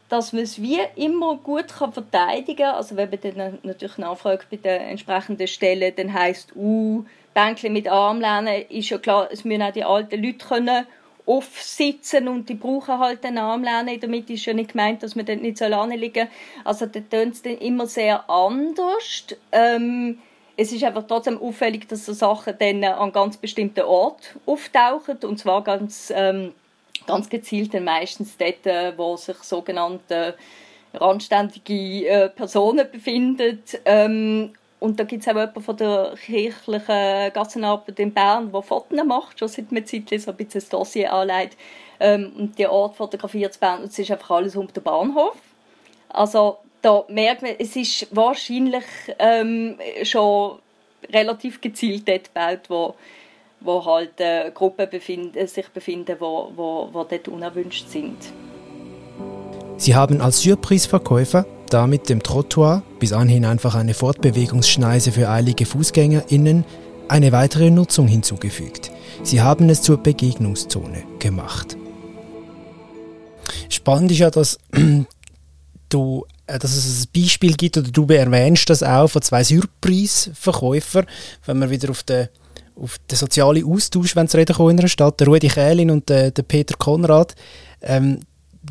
dass 0.08 0.32
man 0.32 0.42
es 0.42 0.60
wie 0.60 0.80
immer 0.96 1.36
gut 1.36 1.68
kann 1.68 1.92
verteidigen 1.92 2.56
kann. 2.56 2.74
Also 2.74 2.96
wenn 2.96 3.10
man 3.10 3.18
dann 3.20 3.58
natürlich 3.62 3.98
nachfragt 3.98 4.48
bei 4.50 4.56
den 4.56 4.80
entsprechenden 4.82 5.48
Stellen, 5.48 5.92
dann 5.96 6.12
heisst 6.12 6.54
uh, 6.54 7.04
Bänkchen 7.34 7.72
mit 7.72 7.88
Armlehnen, 7.88 8.66
ist 8.68 8.90
ja 8.90 8.98
klar, 8.98 9.28
es 9.32 9.44
müssen 9.44 9.62
auch 9.62 9.72
die 9.72 9.84
alten 9.84 10.22
Leute 10.22 10.46
können 10.46 10.86
aufsitzen 11.24 12.28
und 12.28 12.48
die 12.48 12.54
brauchen 12.54 12.98
halt 12.98 13.24
den 13.24 13.38
Armlehnen. 13.38 13.98
Damit 14.00 14.28
ist 14.28 14.44
ja 14.44 14.52
nicht 14.52 14.72
gemeint, 14.72 15.02
dass 15.02 15.14
man 15.14 15.24
dort 15.24 15.40
nicht 15.40 15.56
so 15.56 15.66
lange 15.66 15.96
liegen 15.96 16.28
Also 16.64 16.86
da 16.86 17.00
tönt 17.00 17.34
es 17.34 17.42
dann 17.42 17.58
immer 17.58 17.86
sehr 17.86 18.28
anders. 18.28 19.26
Ähm, 19.52 20.18
es 20.56 20.72
ist 20.72 20.84
einfach 20.84 21.06
trotzdem 21.06 21.40
auffällig, 21.40 21.88
dass 21.88 22.04
so 22.04 22.12
Sachen 22.12 22.54
dann 22.58 22.84
an 22.84 23.12
ganz 23.12 23.36
bestimmten 23.36 23.84
Ort 23.84 24.36
auftauchen 24.46 25.18
und 25.22 25.38
zwar 25.38 25.64
ganz 25.64 26.12
ähm, 26.14 26.52
ganz 27.06 27.28
gezielt 27.28 27.74
dann 27.74 27.84
meistens 27.84 28.36
dort, 28.36 28.66
äh, 28.66 28.96
wo 28.96 29.16
sich 29.16 29.36
sogenannte 29.38 30.34
randständige 30.94 32.06
äh, 32.06 32.28
Personen 32.28 32.90
befinden. 32.90 33.62
Ähm, 33.84 34.52
und 34.78 34.98
da 34.98 35.04
gibt 35.04 35.22
es 35.22 35.28
auch 35.28 35.34
jemanden 35.34 35.62
von 35.62 35.76
der 35.76 36.14
kirchlichen 36.24 37.32
Gassenarbeit 37.32 38.00
in 38.00 38.12
Bern, 38.12 38.50
der 38.50 38.62
Fotos 38.62 39.04
macht, 39.04 39.38
schon 39.38 39.48
seit 39.48 39.70
einer 39.70 39.84
Zeit 39.84 40.08
so 40.20 40.32
ein 40.32 40.36
bisschen 40.36 40.60
ein 40.60 40.68
Dossier 40.70 41.12
anlegt 41.12 41.56
ähm, 42.00 42.32
und 42.36 42.58
die 42.58 42.66
Ort 42.66 42.96
fotografiert 42.96 43.54
zu 43.54 43.60
Bern. 43.60 43.82
Und 43.82 43.90
es 43.90 43.98
ist 43.98 44.10
einfach 44.10 44.32
alles 44.32 44.56
um 44.56 44.66
den 44.72 44.82
Bahnhof. 44.82 45.36
Also 46.08 46.58
da 46.82 47.04
merkt 47.08 47.42
man, 47.42 47.52
es 47.58 47.76
ist 47.76 48.08
wahrscheinlich 48.14 48.84
ähm, 49.18 49.78
schon 50.02 50.58
relativ 51.12 51.60
gezielt 51.60 52.08
dort 52.08 52.34
gebaut, 52.34 52.68
wo 52.68 52.94
wo 53.64 53.84
halt 53.84 54.20
äh, 54.20 54.50
Gruppen 54.52 54.88
befind, 54.90 55.36
äh, 55.36 55.46
sich 55.46 55.68
befinden, 55.68 56.16
wo, 56.18 56.52
wo, 56.54 56.88
wo 56.92 57.04
dort 57.04 57.28
unerwünscht 57.28 57.88
sind. 57.88 58.16
Sie 59.76 59.94
haben 59.94 60.20
als 60.20 60.40
Surprise-Verkäufer 60.42 61.46
damit 61.72 62.08
dem 62.08 62.22
Trottoir, 62.22 62.82
bis 62.98 63.12
anhin 63.12 63.44
einfach 63.44 63.74
eine 63.74 63.94
Fortbewegungsschneise 63.94 65.10
für 65.10 65.28
eilige 65.30 65.64
FußgängerInnen, 65.64 66.64
eine 67.08 67.32
weitere 67.32 67.70
Nutzung 67.70 68.06
hinzugefügt. 68.06 68.90
Sie 69.22 69.40
haben 69.40 69.68
es 69.70 69.82
zur 69.82 69.96
Begegnungszone 69.96 71.04
gemacht. 71.18 71.76
Spannend 73.68 74.10
ist 74.10 74.18
ja, 74.18 74.30
dass, 74.30 74.58
du, 75.88 76.26
äh, 76.46 76.58
dass 76.58 76.76
es 76.76 77.04
ein 77.04 77.22
Beispiel 77.22 77.54
gibt, 77.54 77.78
oder 77.78 77.90
du 77.90 78.06
erwähnst 78.06 78.68
das 78.70 78.82
auch 78.82 79.08
von 79.08 79.22
zwei 79.22 79.42
Surprise-Verkäufern, 79.42 81.06
wenn 81.46 81.58
wir 81.58 81.70
wieder 81.70 81.90
auf 81.90 82.02
den 82.02 82.28
auf 82.76 82.98
den 83.10 83.16
sozialen 83.16 83.64
Austausch, 83.64 84.16
wenn 84.16 84.26
es 84.26 84.34
reden 84.34 84.56
in 84.70 84.78
einer 84.78 84.88
Stadt, 84.88 85.20
der 85.20 85.28
Rudi 85.28 85.48
Kählin 85.48 85.90
und 85.90 86.08
der, 86.08 86.30
der 86.30 86.42
Peter 86.42 86.76
Konrad, 86.76 87.34
ähm, 87.82 88.20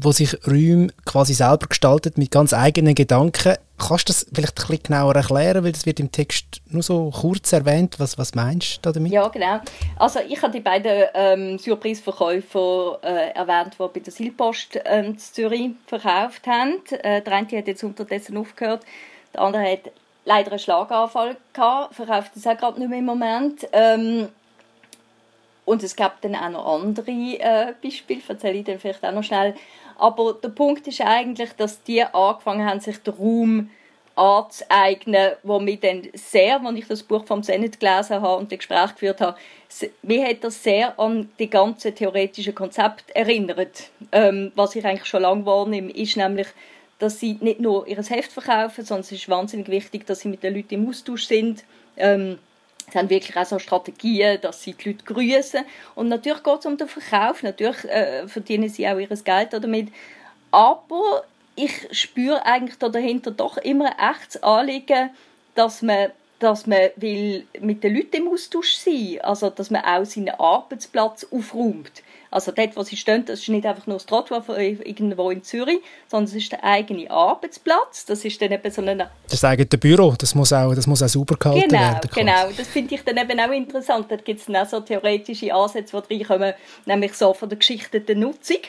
wo 0.01 0.11
sich 0.11 0.35
Räume 0.47 0.87
quasi 1.05 1.33
selber 1.33 1.67
gestaltet 1.67 2.17
mit 2.17 2.31
ganz 2.31 2.53
eigenen 2.53 2.95
Gedanken. 2.95 3.55
Kannst 3.77 4.07
du 4.07 4.13
das 4.13 4.27
vielleicht 4.33 4.57
ein 4.57 4.67
bisschen 4.67 4.83
genauer 4.83 5.15
erklären, 5.15 5.63
weil 5.63 5.73
das 5.73 5.85
wird 5.85 5.99
im 5.99 6.11
Text 6.11 6.61
nur 6.67 6.83
so 6.83 7.11
kurz 7.11 7.51
erwähnt. 7.51 7.95
Was, 7.99 8.17
was 8.17 8.33
meinst 8.33 8.85
du 8.85 8.91
damit? 8.91 9.11
Ja, 9.11 9.27
genau. 9.27 9.59
Also 9.97 10.19
ich 10.27 10.41
habe 10.41 10.53
die 10.53 10.61
beiden 10.61 11.07
ähm, 11.13 11.57
Surprise-Verkäufer 11.57 12.99
äh, 13.03 13.31
erwähnt, 13.31 13.75
die 13.79 13.87
bei 13.93 13.99
der 13.99 14.13
Silpost 14.13 14.79
ähm, 14.85 15.05
in 15.05 15.17
Zürich 15.17 15.71
verkauft 15.87 16.47
haben. 16.47 16.75
Äh, 16.91 17.21
der 17.21 17.33
eine 17.33 17.47
hat 17.57 17.67
jetzt 17.67 17.83
unterdessen 17.83 18.37
aufgehört, 18.37 18.83
der 19.33 19.41
andere 19.41 19.63
hat 19.63 19.91
leider 20.25 20.51
einen 20.51 20.59
Schlaganfall 20.59 21.37
gehabt, 21.53 21.95
verkauft 21.95 22.31
es 22.35 22.47
auch 22.47 22.57
gerade 22.57 22.79
nicht 22.79 22.89
mehr 22.89 22.99
im 22.99 23.05
Moment. 23.05 23.67
Ähm, 23.71 24.29
und 25.65 25.83
es 25.83 25.95
gab 25.95 26.21
dann 26.21 26.35
auch 26.35 26.49
noch 26.49 26.81
andere 26.81 27.11
äh, 27.11 27.73
Beispiele, 27.81 28.21
erzähle 28.27 28.59
ich 28.59 28.65
dann 28.65 28.79
vielleicht 28.79 29.03
auch 29.03 29.11
noch 29.11 29.23
schnell. 29.23 29.55
Aber 29.97 30.33
der 30.33 30.49
Punkt 30.49 30.87
ist 30.87 31.01
eigentlich, 31.01 31.53
dass 31.53 31.83
die 31.83 32.03
angefangen 32.03 32.67
haben, 32.67 32.79
sich 32.79 32.97
den 32.97 33.13
Raum 33.13 33.69
anzueignen, 34.15 35.33
wo 35.43 35.59
mich 35.59 35.79
dann 35.79 36.07
sehr, 36.13 36.61
als 36.61 36.77
ich 36.77 36.87
das 36.87 37.03
Buch 37.03 37.25
vom 37.25 37.43
Senat 37.43 37.79
gelesen 37.79 38.21
habe 38.21 38.37
und 38.37 38.51
das 38.51 38.59
Gespräch 38.59 38.93
geführt 38.93 39.21
habe, 39.21 39.37
mich 40.01 40.23
hat 40.23 40.43
das 40.43 40.61
sehr 40.61 40.99
an 40.99 41.29
die 41.39 41.49
ganze 41.49 41.93
theoretische 41.93 42.53
Konzept 42.53 43.09
erinnert. 43.11 43.89
Ähm, 44.11 44.51
was 44.55 44.75
ich 44.75 44.85
eigentlich 44.85 45.05
schon 45.05 45.21
lange 45.21 45.45
wahrnehme, 45.45 45.91
ist 45.91 46.17
nämlich, 46.17 46.47
dass 47.01 47.19
sie 47.19 47.37
nicht 47.41 47.59
nur 47.59 47.87
ihr 47.87 47.97
Heft 47.97 48.31
verkaufen, 48.31 48.85
sondern 48.85 49.01
es 49.01 49.11
ist 49.11 49.27
wahnsinnig 49.27 49.69
wichtig, 49.69 50.05
dass 50.05 50.19
sie 50.19 50.27
mit 50.27 50.43
den 50.43 50.53
Leuten 50.53 50.75
im 50.75 50.87
Austausch 50.87 51.25
sind. 51.25 51.63
Ähm, 51.97 52.37
sie 52.91 52.97
haben 52.97 53.09
wirklich 53.09 53.35
auch 53.35 53.45
so 53.45 53.57
Strategien, 53.57 54.39
dass 54.41 54.61
sie 54.61 54.73
die 54.73 54.89
Leute 54.89 55.03
grüßen. 55.05 55.65
Und 55.95 56.09
natürlich 56.09 56.43
geht 56.43 56.59
es 56.59 56.65
um 56.67 56.77
den 56.77 56.87
Verkauf, 56.87 57.41
natürlich 57.41 57.83
äh, 57.85 58.27
verdienen 58.27 58.69
sie 58.69 58.87
auch 58.87 58.99
ihr 58.99 59.07
Geld 59.07 59.53
damit. 59.53 59.89
Aber 60.51 61.23
ich 61.55 61.87
spüre 61.91 62.45
eigentlich 62.45 62.77
dahinter 62.77 63.31
doch 63.31 63.57
immer 63.57 63.97
ein 63.97 64.15
echtes 64.15 64.43
Anliegen, 64.43 65.09
dass 65.55 65.81
man 65.81 66.11
dass 66.41 66.65
man 66.65 66.89
will 66.95 67.45
mit 67.59 67.83
den 67.83 67.95
Leuten 67.95 68.17
im 68.17 68.27
Austausch 68.29 68.73
sein. 68.73 69.19
Also, 69.21 69.49
dass 69.49 69.69
man 69.69 69.83
auch 69.83 70.05
seinen 70.05 70.29
Arbeitsplatz 70.29 71.27
aufräumt. 71.31 72.03
Also 72.31 72.53
dort, 72.53 72.77
wo 72.77 72.83
sie 72.83 72.95
stehen, 72.95 73.25
das 73.25 73.41
ist 73.41 73.49
nicht 73.49 73.65
einfach 73.65 73.87
nur 73.87 73.97
das 73.97 74.05
Trottoir 74.05 74.57
irgendwo 74.57 75.31
in 75.31 75.43
Zürich, 75.43 75.79
sondern 76.07 76.29
es 76.29 76.35
ist 76.35 76.53
der 76.53 76.63
eigene 76.63 77.11
Arbeitsplatz. 77.11 78.05
Das 78.05 78.23
ist 78.23 78.41
dann 78.41 78.53
eben 78.53 78.71
so 78.71 78.81
eine... 78.81 79.11
Das 79.29 79.43
eigene 79.43 79.67
Büro, 79.67 80.15
das 80.17 80.33
muss 80.33 80.53
auch, 80.53 80.73
das 80.73 80.87
muss 80.87 81.03
auch 81.03 81.09
sauber 81.09 81.35
gehalten 81.37 81.67
genau, 81.67 81.81
werden. 81.81 82.09
Genau, 82.15 82.49
das 82.55 82.69
finde 82.69 82.95
ich 82.95 83.03
dann 83.03 83.17
eben 83.17 83.37
auch 83.37 83.51
interessant. 83.51 84.05
Da 84.09 84.15
gibt 84.15 84.39
es 84.39 84.45
dann 84.45 84.55
auch 84.55 84.65
so 84.65 84.79
theoretische 84.79 85.53
Ansätze, 85.53 86.01
die 86.09 86.15
reinkommen, 86.15 86.53
nämlich 86.85 87.13
so 87.15 87.33
von 87.33 87.49
der 87.49 87.57
geschichteten 87.57 88.21
Nutzung, 88.21 88.61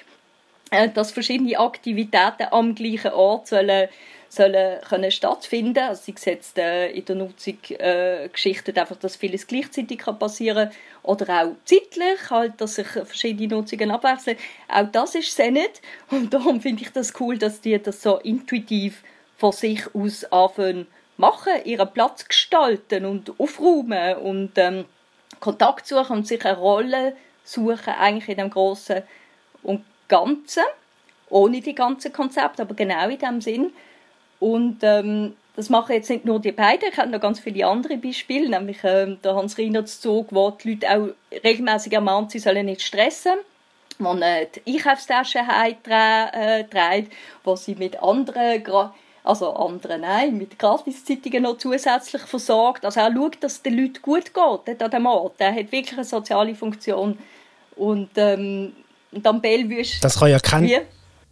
äh, 0.73 0.89
dass 0.89 1.13
verschiedene 1.13 1.57
Aktivitäten 1.57 2.49
am 2.51 2.75
gleichen 2.75 3.13
Ort 3.13 3.47
sollen 3.47 3.89
sollen 4.33 4.81
können 4.89 5.11
stattfinden. 5.11 5.79
Also 5.79 6.05
sie 6.07 6.15
setzt 6.17 6.57
äh, 6.57 6.91
in 6.91 7.05
der 7.05 7.17
Nutzung 7.17 7.59
äh, 7.69 8.31
Geschichten 8.33 8.79
einfach, 8.79 8.97
dass 8.97 9.17
vieles 9.17 9.47
gleichzeitig 9.47 9.99
kann 9.99 10.19
passieren 10.19 10.71
oder 11.03 11.43
auch 11.43 11.53
zeitlich, 11.67 12.31
halt, 12.31 12.59
dass 12.59 12.77
sich 12.77 12.87
verschiedene 12.87 13.49
Nutzungen 13.49 13.91
abwechseln. 13.91 14.39
Auch 14.69 14.87
das 14.91 15.17
ist 15.17 15.37
sehr 15.37 15.51
nicht 15.51 15.83
und 16.11 16.33
darum 16.33 16.63
finde 16.63 16.83
ich 16.83 16.91
das 16.91 17.13
cool, 17.21 17.37
dass 17.37 17.61
die 17.61 17.79
das 17.79 18.01
so 18.01 18.19
intuitiv 18.21 19.03
von 19.37 19.53
sich 19.53 19.95
aus 19.95 20.25
anfangen 20.25 20.87
machen, 21.19 21.53
ihren 21.67 21.93
Platz 21.93 22.27
gestalten 22.27 23.05
und 23.05 23.39
aufräumen 23.39 24.17
und 24.17 24.53
ähm, 24.57 24.87
Kontakt 25.41 25.87
suchen 25.87 26.19
und 26.19 26.27
sich 26.27 26.43
eine 26.47 26.57
Rolle 26.57 27.17
suchen, 27.45 27.93
eigentlich 27.99 28.31
in 28.31 28.39
dem 28.39 28.49
Großen 28.51 29.03
und 29.63 29.85
Ganzen, 30.09 30.65
ohne 31.29 31.61
die 31.61 31.75
ganzen 31.75 32.15
Konzepte, 32.15 32.63
aber 32.63 32.75
genau 32.75 33.11
in 33.11 33.19
dem 33.19 33.41
Sinn. 33.43 33.73
Und 34.43 34.79
ähm, 34.83 35.35
das 35.55 35.71
machen 35.71 35.93
jetzt 35.93 36.11
nicht 36.11 36.25
nur 36.25 36.41
die 36.41 36.51
beiden, 36.51 36.89
ich 36.91 36.99
habe 36.99 37.11
noch 37.11 37.21
ganz 37.21 37.39
viele 37.39 37.65
andere 37.65 37.97
Beispiele, 37.97 38.49
nämlich 38.49 38.79
ähm, 38.83 39.19
der 39.23 39.37
Hans 39.37 39.57
Reiners 39.57 40.01
Zug, 40.01 40.33
wo 40.33 40.51
die 40.51 40.73
Leute 40.73 40.91
auch 40.91 41.09
regelmäßig 41.45 41.93
ermahnt, 41.93 42.33
sie 42.33 42.41
sollen 42.41 42.67
nicht 42.67 42.83
stressen 42.83 43.35
wo 43.99 44.15
die 44.15 44.75
Einkaufstasche 44.75 45.47
heimträgt, 45.47 47.13
äh, 47.13 47.17
wo 47.45 47.55
sie 47.55 47.77
mit 47.77 48.03
anderen 48.03 48.65
also 49.23 49.55
andere 49.55 49.97
nein, 49.97 50.37
mit 50.37 50.59
Gratiszeitungen 50.59 51.45
noch 51.45 51.59
zusätzlich 51.59 52.23
versorgt. 52.23 52.85
Also 52.85 52.99
er 52.99 53.15
schaut, 53.15 53.37
dass 53.45 53.53
es 53.53 53.63
den 53.63 53.77
Leuten 53.77 54.03
gut 54.03 54.35
geht 54.35 54.83
an 54.83 54.91
dem 54.91 55.07
Ort. 55.07 55.35
Er 55.39 55.55
hat 55.55 55.71
wirklich 55.71 55.93
eine 55.93 56.05
soziale 56.05 56.57
Funktion. 56.57 57.17
Und 57.77 58.11
ähm, 58.17 58.73
dann 59.13 59.41
Bellevue 59.41 59.85
Das 60.01 60.19
kann 60.19 60.31
ja 60.31 60.41
kein, 60.41 60.69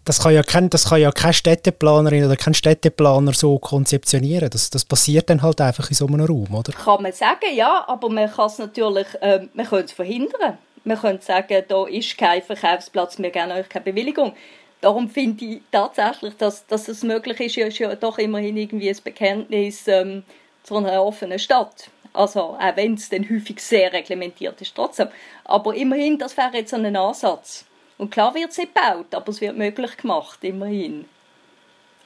das 0.04 0.20
kann 0.20 0.34
ja 0.34 0.42
kein, 0.42 0.70
das 0.70 0.88
kann 0.88 1.00
ja 1.00 1.12
keine 1.12 1.34
Städteplanerin 1.34 2.24
oder 2.24 2.36
kein 2.36 2.54
Städteplaner 2.54 3.32
so 3.32 3.58
konzeptionieren. 3.58 4.50
Das, 4.50 4.70
das 4.70 4.84
passiert 4.84 5.30
dann 5.30 5.42
halt 5.42 5.60
einfach 5.60 5.88
in 5.90 5.94
so 5.94 6.06
einem 6.06 6.20
Raum, 6.20 6.54
oder? 6.54 6.72
Kann 6.72 7.02
man 7.02 7.12
sagen, 7.12 7.54
ja, 7.54 7.84
aber 7.86 8.08
man 8.08 8.30
kann 8.30 8.46
es 8.46 8.58
natürlich, 8.58 9.06
äh, 9.20 9.46
man 9.54 9.66
könnte 9.66 9.86
es 9.86 9.92
verhindern. 9.92 10.58
Man 10.84 10.98
könnte 10.98 11.24
sagen, 11.24 11.62
da 11.68 11.86
ist 11.86 12.16
kein 12.16 12.42
Verkaufsplatz, 12.42 13.18
wir 13.18 13.30
geben 13.30 13.52
euch 13.52 13.68
keine 13.68 13.84
Bewilligung. 13.84 14.32
Darum 14.80 15.10
finde 15.10 15.44
ich 15.44 15.60
tatsächlich, 15.70 16.34
dass, 16.38 16.66
dass 16.66 16.88
es 16.88 17.02
möglich 17.02 17.38
ist, 17.38 17.58
ist 17.58 17.78
ja 17.78 17.94
doch 17.94 18.16
immerhin 18.16 18.56
irgendwie 18.56 18.88
ein 18.88 18.96
Bekenntnis 19.04 19.86
ähm, 19.88 20.22
zu 20.62 20.76
einer 20.76 21.04
offenen 21.04 21.38
Stadt. 21.38 21.90
Also 22.12 22.40
auch 22.40 22.76
wenn 22.76 22.94
es 22.94 23.10
dann 23.10 23.28
häufig 23.28 23.60
sehr 23.60 23.92
reglementiert 23.92 24.60
ist, 24.62 24.74
trotzdem. 24.74 25.08
Aber 25.44 25.74
immerhin, 25.74 26.18
das 26.18 26.36
wäre 26.36 26.56
jetzt 26.56 26.72
ein 26.72 26.96
Ansatz. 26.96 27.66
Und 28.00 28.10
klar 28.10 28.34
wird 28.34 28.50
es 28.50 28.58
nicht 28.58 28.74
gebaut, 28.74 29.14
aber 29.14 29.28
es 29.28 29.40
wird 29.40 29.56
möglich 29.56 29.96
gemacht, 29.96 30.42
immerhin. 30.42 31.04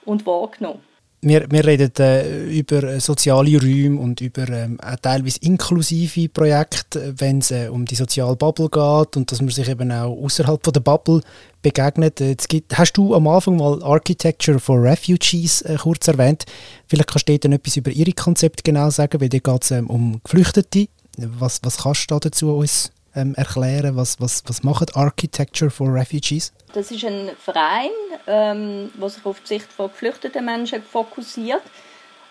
Und 0.04 0.26
wahrgenommen 0.26 0.82
wir, 1.24 1.50
wir 1.50 1.64
reden 1.64 1.92
äh, 1.98 2.58
über 2.58 3.00
soziale 3.00 3.58
Räume 3.58 3.98
und 3.98 4.20
über 4.20 4.48
ähm, 4.48 4.78
teilweise 5.00 5.38
inklusive 5.40 6.28
Projekte, 6.28 7.14
wenn 7.18 7.38
es 7.38 7.50
äh, 7.50 7.68
um 7.68 7.86
die 7.86 7.94
soziale 7.94 8.36
Bubble 8.36 8.68
geht 8.68 9.16
und 9.16 9.32
dass 9.32 9.40
man 9.40 9.50
sich 9.50 9.68
eben 9.68 9.90
auch 9.90 10.16
außerhalb 10.22 10.62
der 10.62 10.80
Bubble 10.80 11.22
begegnet. 11.62 12.20
Jetzt 12.20 12.48
gibt, 12.48 12.76
hast 12.76 12.92
du 12.92 13.14
am 13.14 13.26
Anfang 13.26 13.56
mal 13.56 13.82
Architecture 13.82 14.60
for 14.60 14.82
Refugees 14.82 15.62
äh, 15.62 15.76
kurz 15.80 16.06
erwähnt. 16.08 16.44
Vielleicht 16.86 17.08
kannst 17.08 17.28
du 17.28 17.38
dann 17.38 17.52
etwas 17.52 17.76
über 17.76 17.90
Ihre 17.90 18.12
Konzepte 18.12 18.62
genau 18.62 18.90
sagen, 18.90 19.20
weil 19.20 19.28
da 19.30 19.38
geht 19.38 19.64
es 19.64 19.70
ähm, 19.70 19.88
um 19.88 20.20
Geflüchtete. 20.22 20.88
Was, 21.16 21.60
was 21.62 21.78
kannst 21.78 22.10
du 22.10 22.18
dazu 22.18 22.54
uns 22.56 22.90
ähm, 23.14 23.34
erklären? 23.34 23.96
Was, 23.96 24.20
was, 24.20 24.42
was 24.46 24.62
macht 24.62 24.96
Architecture 24.96 25.70
for 25.70 25.92
Refugees? 25.92 26.52
Das 26.72 26.90
ist 26.90 27.04
ein 27.04 27.30
Verein, 27.38 27.90
ähm, 28.26 28.90
der 29.00 29.08
sich 29.08 29.24
auf 29.24 29.40
die 29.40 29.46
Sicht 29.46 29.72
von 29.72 29.90
geflüchteten 29.90 30.44
Menschen 30.44 30.82
fokussiert. 30.82 31.62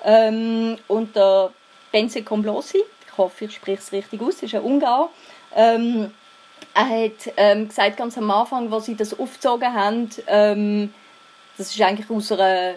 Ähm, 0.03 0.77
und 0.87 1.15
der 1.15 1.51
Bence 1.91 2.23
Komblosi, 2.25 2.83
ich 3.05 3.17
hoffe, 3.17 3.45
ich 3.45 3.55
spreche 3.55 3.79
es 3.79 3.91
richtig 3.91 4.21
aus, 4.21 4.41
ist 4.41 4.55
ein 4.55 4.61
Ungar. 4.61 5.09
Ähm, 5.55 6.11
er 6.73 6.89
hat 6.89 7.33
ähm, 7.37 7.67
gesagt, 7.67 7.97
ganz 7.97 8.17
am 8.17 8.31
Anfang, 8.31 8.71
als 8.73 8.85
sie 8.85 8.95
das 8.95 9.17
aufgezogen 9.17 9.73
haben, 9.73 10.09
ähm, 10.27 10.93
das 11.57 11.69
ist 11.69 11.81
eigentlich 11.81 12.09
aus 12.09 12.31
einer 12.31 12.75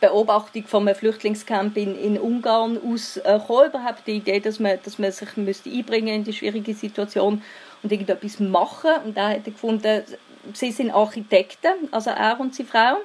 Beobachtung 0.00 0.66
von 0.66 0.86
einem 0.86 0.96
Flüchtlingscamp 0.96 1.76
in, 1.76 1.98
in 1.98 2.18
Ungarn 2.18 2.78
aus 2.78 3.16
äh, 3.16 3.34
überhaupt 3.34 4.06
die 4.06 4.16
Idee, 4.16 4.40
dass 4.40 4.60
man, 4.60 4.78
dass 4.84 4.98
man 4.98 5.10
sich 5.10 5.36
müsste 5.36 5.70
einbringen 5.70 6.14
in 6.14 6.24
die 6.24 6.32
schwierige 6.32 6.74
Situation 6.74 7.42
und 7.82 7.92
irgendetwas 7.92 8.38
machen. 8.38 8.92
Und 9.04 9.16
er 9.16 9.30
hat 9.30 9.44
gefunden, 9.44 10.04
sie 10.52 10.70
sind 10.70 10.92
Architekten, 10.92 11.88
also 11.90 12.10
er 12.10 12.38
und 12.38 12.54
seine 12.54 12.68
Frau. 12.68 12.98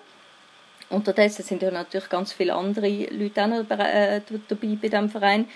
Unterdessen 0.89 1.43
sind 1.43 1.63
ja 1.63 1.71
natürlich 1.71 2.09
ganz 2.09 2.33
viele 2.33 2.53
andere 2.53 2.87
Leute 2.87 3.43
auch 3.43 3.47
noch 3.47 3.67
äh, 3.69 4.21
dabei 4.47 4.77
bei 4.79 4.89
diesem 4.89 5.09
Verein. 5.09 5.47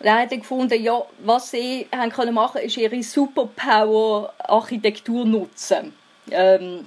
Und 0.00 0.06
er 0.06 0.20
hat 0.20 0.30
gefunden, 0.30 0.82
ja, 0.82 1.04
was 1.18 1.50
sie 1.50 1.86
haben 1.94 2.10
können 2.10 2.34
machen, 2.34 2.62
ist 2.62 2.78
ihre 2.78 3.02
Superpower-Architektur 3.02 5.26
nutzen 5.26 5.92
ähm, 6.30 6.86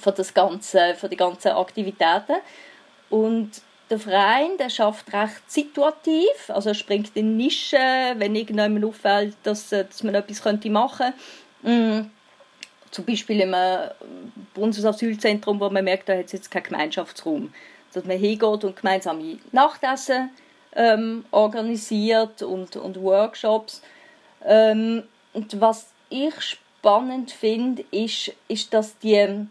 für 0.00 0.12
das 0.12 0.32
ganze, 0.32 0.94
für 0.94 1.08
die 1.08 1.16
ganzen 1.16 1.50
Aktivitäten. 1.52 2.36
Und 3.10 3.50
der 3.88 3.98
Verein 3.98 4.56
der 4.58 4.68
schafft 4.68 5.12
recht 5.12 5.48
situativ, 5.48 6.48
also 6.48 6.70
er 6.70 6.74
springt 6.74 7.12
in 7.14 7.36
Nischen, 7.36 7.78
wenn 8.16 8.34
irgendjemand 8.34 8.84
auffällt, 8.84 9.36
dass, 9.44 9.70
äh, 9.72 9.84
dass 9.84 10.02
man 10.02 10.14
etwas 10.14 10.44
machen 10.66 11.12
könnte. 11.62 12.02
Mm. 12.02 12.10
Zum 12.90 13.04
Beispiel 13.04 13.40
im 13.40 13.52
äh, 13.52 13.90
Bundesasylzentrum, 14.54 15.60
wo 15.60 15.68
man 15.68 15.84
merkt, 15.84 16.08
da 16.08 16.16
hat 16.16 16.26
es 16.26 16.32
jetzt 16.32 16.50
keinen 16.50 16.64
Gemeinschaftsraum. 16.64 17.52
Dass 17.92 18.04
man 18.04 18.18
hingeht 18.18 18.64
und 18.64 18.76
gemeinsame 18.76 19.38
Nachtessen 19.52 20.30
ähm, 20.74 21.24
organisiert 21.30 22.42
und, 22.42 22.76
und 22.76 23.00
Workshops. 23.00 23.82
Ähm, 24.44 25.02
und 25.32 25.60
was 25.60 25.88
ich 26.08 26.34
spannend 26.40 27.32
finde, 27.32 27.84
ist, 27.90 28.32
ist, 28.48 28.72
dass 28.72 28.98
die 28.98 29.46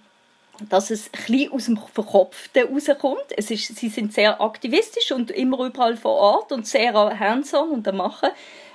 dass 0.69 0.89
es 0.89 1.09
ein 1.29 1.51
aus 1.51 1.65
dem 1.65 1.77
Verkopften 1.77 2.67
rauskommt. 2.67 3.25
Es 3.35 3.51
ist, 3.51 3.75
sie 3.75 3.89
sind 3.89 4.13
sehr 4.13 4.41
aktivistisch 4.41 5.11
und 5.11 5.31
immer 5.31 5.65
überall 5.65 5.97
vor 5.97 6.13
Ort 6.13 6.51
und 6.51 6.67
sehr 6.67 6.93
hands-on 6.93 7.69
und 7.69 7.87
am 7.87 7.97
Machen. 7.97 8.29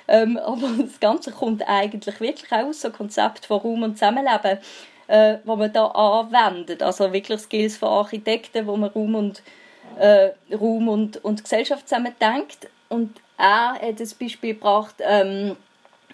Ähm, 0.08 0.38
aber 0.44 0.68
das 0.78 1.00
Ganze 1.00 1.30
kommt 1.30 1.66
eigentlich 1.66 2.20
wirklich 2.20 2.52
auch 2.52 2.66
aus 2.66 2.80
so 2.82 2.90
Konzept 2.90 3.46
von 3.46 3.60
Raum 3.60 3.82
und 3.82 3.98
Zusammenleben, 3.98 4.58
äh, 5.06 5.38
wo 5.44 5.56
man 5.56 5.72
da 5.72 5.86
anwendet. 5.86 6.82
Also 6.82 7.12
wirklich 7.12 7.40
Skills 7.40 7.76
von 7.76 7.88
Architekten, 7.88 8.66
wo 8.66 8.76
man 8.76 8.90
Raum 8.90 9.14
und, 9.14 9.42
äh, 9.98 10.30
Raum 10.54 10.88
und, 10.88 11.24
und 11.24 11.42
Gesellschaft 11.42 11.88
zusammen 11.88 12.14
denkt. 12.20 12.68
Und 12.88 13.20
er 13.38 13.74
hat 13.80 14.00
das 14.00 14.14
Beispiel 14.14 14.54
gebracht 14.54 14.96
ähm, 15.00 15.56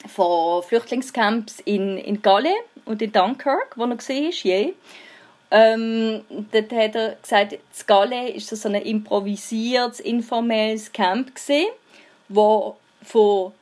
von 0.07 0.63
Flüchtlingscamps 0.63 1.61
in, 1.61 1.99
in 1.99 2.23
Calais 2.23 2.55
und 2.85 3.03
in 3.03 3.13
Dunkirk, 3.13 3.77
wo 3.77 3.85
er 3.85 4.31
je. 4.31 4.75
Ähm, 5.51 6.23
dort 6.51 6.73
hat 6.73 6.95
er 6.97 7.17
gesagt, 7.23 7.59
das 7.71 7.87
Galle 7.87 8.31
ist 8.31 8.49
so 8.49 8.69
ein 8.69 8.75
improvisiertes, 8.75 10.01
informelles 10.01 10.93
Camp 10.93 11.35
gewesen, 11.35 11.69
wo 12.29 12.77
von 13.03 13.53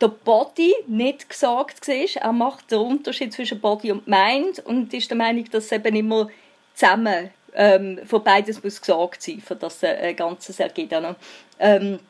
der 0.00 0.08
Body 0.08 0.74
nicht 0.86 1.30
gesagt 1.30 1.88
war. 1.88 2.22
Er 2.22 2.32
macht 2.32 2.70
den 2.70 2.78
Unterschied 2.78 3.32
zwischen 3.32 3.60
Body 3.60 3.92
und 3.92 4.06
Mind 4.06 4.60
und 4.64 4.92
ist 4.92 5.10
der 5.10 5.16
Meinung, 5.16 5.44
dass 5.50 5.64
es 5.64 5.72
eben 5.72 5.96
immer 5.96 6.28
zusammen 6.74 7.30
ähm, 7.54 8.00
von 8.04 8.22
beides 8.22 8.62
muss 8.62 8.80
gesagt 8.80 9.22
sein, 9.22 9.40
für 9.40 9.54
das 9.54 9.82
äh, 9.82 10.12
Ganze 10.14 10.60
ergibt. 10.62 10.92
Ähm, 11.58 12.00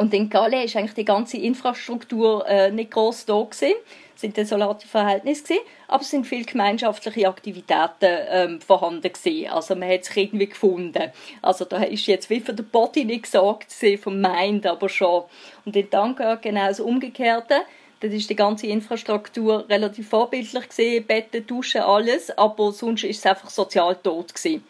und 0.00 0.14
in 0.14 0.30
Calais 0.30 0.64
ist 0.64 0.76
eigentlich 0.76 0.94
die 0.94 1.04
ganze 1.04 1.36
Infrastruktur 1.36 2.46
äh, 2.48 2.70
nicht 2.70 2.90
groß 2.90 3.26
da 3.26 3.40
gewesen 3.42 3.74
sind 4.20 4.36
desolate 4.36 4.86
Verhältnisse 4.86 5.42
gewesen, 5.44 5.62
aber 5.88 6.02
es 6.02 6.10
sind 6.10 6.26
viele 6.26 6.44
gemeinschaftliche 6.44 7.28
Aktivitäten 7.28 7.88
ähm, 8.28 8.60
vorhanden 8.60 9.12
gewesen. 9.12 9.50
Also 9.50 9.74
man 9.74 9.88
hat 9.88 10.04
sich 10.04 10.16
irgendwie 10.16 10.48
gefunden. 10.48 11.10
Also 11.42 11.64
da 11.64 11.82
ist 11.82 12.06
jetzt 12.06 12.28
wie 12.28 12.40
von 12.40 12.54
der 12.54 12.64
Body 12.64 13.04
nicht 13.04 13.24
gesagt, 13.24 13.72
vom 14.02 14.20
Mind 14.20 14.66
aber 14.66 14.88
schon. 14.88 15.24
Und 15.64 15.74
in 15.74 15.88
Dunkirk 15.88 16.42
genau 16.42 16.68
das 16.68 16.80
Umgekehrte. 16.80 17.62
Dort 18.00 18.12
ist 18.12 18.30
die 18.30 18.36
ganze 18.36 18.66
Infrastruktur 18.66 19.66
relativ 19.68 20.08
vorbildlich 20.08 20.68
gewesen, 20.68 21.06
Betten, 21.06 21.46
Duschen, 21.46 21.82
alles, 21.82 22.30
aber 22.36 22.72
sonst 22.72 23.04
ist 23.04 23.18
es 23.18 23.26
einfach 23.26 23.50
sozial 23.50 23.96
tot 23.96 24.34
gewesen. 24.34 24.64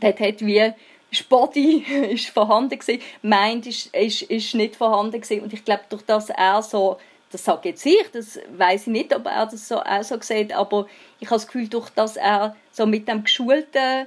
Dort 0.00 0.20
hat 0.20 0.40
wie 0.40 0.72
Body 1.22 1.78
ist 2.10 2.28
vorhanden 2.28 2.78
gewesen, 2.78 3.02
Mind 3.22 3.66
ist, 3.66 3.94
ist, 3.94 4.22
ist 4.22 4.54
nicht 4.54 4.76
vorhanden 4.76 5.20
gewesen. 5.20 5.42
und 5.42 5.52
ich 5.52 5.64
glaube, 5.64 5.84
durch 5.88 6.02
das 6.02 6.30
er 6.30 6.62
so 6.62 6.98
das 7.34 7.44
sage 7.44 7.70
jetzt 7.70 7.84
ich, 7.84 8.10
das 8.12 8.38
weiß 8.56 8.82
ich 8.82 8.92
nicht, 8.92 9.14
ob 9.14 9.26
er 9.26 9.46
das 9.46 9.66
so, 9.66 9.82
auch 9.82 10.04
so 10.04 10.20
sieht, 10.20 10.52
aber 10.52 10.86
ich 11.18 11.26
habe 11.26 11.36
das 11.36 11.48
Gefühl, 11.48 11.66
durch 11.66 11.90
dass 11.90 12.16
er 12.16 12.54
so 12.70 12.86
mit 12.86 13.08
dem 13.08 13.24
geschulten 13.24 14.06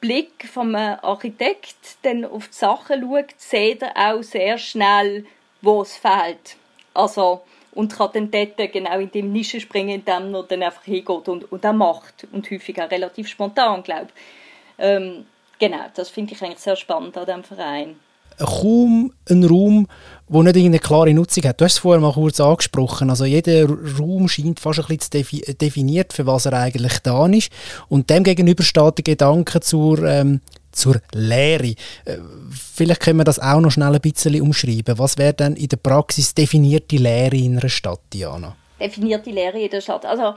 Blick 0.00 0.48
vom 0.48 0.76
Architekt 0.76 1.96
dann 2.02 2.24
auf 2.24 2.48
die 2.48 2.54
Sachen 2.54 3.02
schaut, 3.02 3.34
sieht 3.36 3.82
er 3.82 4.14
auch 4.14 4.22
sehr 4.22 4.58
schnell, 4.58 5.26
wo 5.60 5.82
es 5.82 5.96
fehlt. 5.96 6.56
Also, 6.94 7.42
und 7.72 7.96
kann 7.96 8.10
dann 8.12 8.30
dort 8.30 8.72
genau 8.72 8.98
in 8.98 9.10
dem 9.10 9.32
Nische 9.32 9.60
springen, 9.60 10.00
in 10.00 10.04
dem 10.04 10.34
er 10.34 10.42
dann 10.44 10.62
einfach 10.62 10.84
hingeht 10.84 11.28
und, 11.28 11.50
und 11.50 11.66
auch 11.66 11.72
macht. 11.72 12.26
Und 12.32 12.50
häufig 12.50 12.80
auch 12.80 12.90
relativ 12.90 13.28
spontan, 13.28 13.82
glaube 13.82 14.08
ich. 14.08 14.84
Ähm, 14.84 15.26
genau, 15.62 15.84
das 15.94 16.08
finde 16.08 16.34
ich 16.34 16.42
eigentlich 16.42 16.58
sehr 16.58 16.74
spannend 16.74 17.16
an 17.16 17.24
diesem 17.24 17.44
Verein. 17.44 17.96
kaum 18.38 19.12
ein 19.30 19.44
Raum, 19.44 19.86
der 20.28 20.42
nicht 20.42 20.56
eine 20.56 20.78
klare 20.80 21.14
Nutzung 21.14 21.44
hat. 21.44 21.60
Du 21.60 21.64
hast 21.64 21.74
es 21.74 21.78
vorher 21.78 22.00
mal 22.00 22.12
kurz 22.12 22.40
angesprochen. 22.40 23.10
Also 23.10 23.24
jeder 23.24 23.68
Raum 23.98 24.28
scheint 24.28 24.58
fast 24.58 24.80
ein 24.80 24.86
bisschen 24.96 25.24
zu 25.24 25.54
definiert, 25.54 26.12
für 26.12 26.26
was 26.26 26.46
er 26.46 26.54
eigentlich 26.54 26.98
da 27.00 27.26
ist. 27.26 27.52
Und 27.88 28.10
dem 28.10 28.24
gegenüber 28.24 28.64
steht 28.64 28.98
der 28.98 29.04
Gedanke 29.04 29.60
zur, 29.60 30.02
ähm, 30.02 30.40
zur 30.72 31.00
Lehre. 31.12 31.74
Äh, 32.06 32.18
vielleicht 32.50 33.00
können 33.00 33.18
wir 33.18 33.24
das 33.24 33.38
auch 33.38 33.60
noch 33.60 33.70
schnell 33.70 33.94
ein 33.94 34.00
bisschen 34.00 34.40
umschreiben. 34.40 34.98
Was 34.98 35.16
wäre 35.16 35.34
denn 35.34 35.54
in 35.54 35.68
der 35.68 35.76
Praxis 35.76 36.34
definierte 36.34 36.96
Lehre 36.96 37.36
in 37.36 37.58
einer 37.58 37.68
Stadt, 37.68 38.00
Diana? 38.12 38.56
Definierte 38.80 39.30
Lehre 39.30 39.60
in 39.60 39.70
der 39.70 39.80
Stadt. 39.80 40.04
Also 40.06 40.34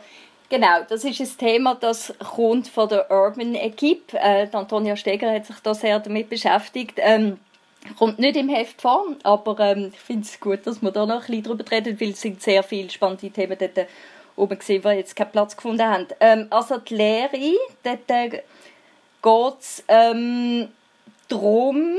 Genau, 0.47 0.83
das 0.87 1.03
ist 1.03 1.19
ein 1.19 1.37
Thema, 1.37 1.75
das 1.75 2.13
kommt 2.19 2.67
von 2.67 2.87
der 2.87 3.09
Urban 3.09 3.55
Equipe. 3.55 4.15
Äh, 4.17 4.47
Antonia 4.51 4.95
Steger 4.95 5.33
hat 5.33 5.47
sich 5.47 5.59
da 5.59 5.73
sehr 5.73 5.99
damit 5.99 6.29
beschäftigt. 6.29 6.99
Ähm, 7.01 7.39
kommt 7.97 8.19
nicht 8.19 8.37
im 8.37 8.49
Heft 8.49 8.81
vor, 8.81 9.07
aber 9.23 9.59
ähm, 9.59 9.91
ich 9.93 9.99
finde 9.99 10.23
es 10.23 10.39
gut, 10.39 10.65
dass 10.67 10.83
wir 10.83 10.91
da 10.91 11.05
noch 11.05 11.15
ein 11.15 11.19
bisschen 11.21 11.43
drüber 11.43 11.65
reden, 11.71 11.99
weil 11.99 12.11
es 12.11 12.21
sind 12.21 12.41
sehr 12.41 12.61
viele 12.61 12.91
spannende 12.91 13.29
Themen 13.31 13.57
dort 13.57 13.87
oben 14.35 14.59
gesehen, 14.59 14.83
die 14.83 14.89
jetzt 14.89 15.15
keinen 15.15 15.31
Platz 15.31 15.55
gefunden 15.55 15.83
haben. 15.83 16.07
Ähm, 16.19 16.47
also 16.51 16.77
die 16.77 16.95
Lehre, 16.95 17.57
dort 17.83 18.09
äh, 18.09 18.29
geht 18.29 19.59
es 19.59 19.83
ähm, 19.87 20.67
darum, 21.27 21.95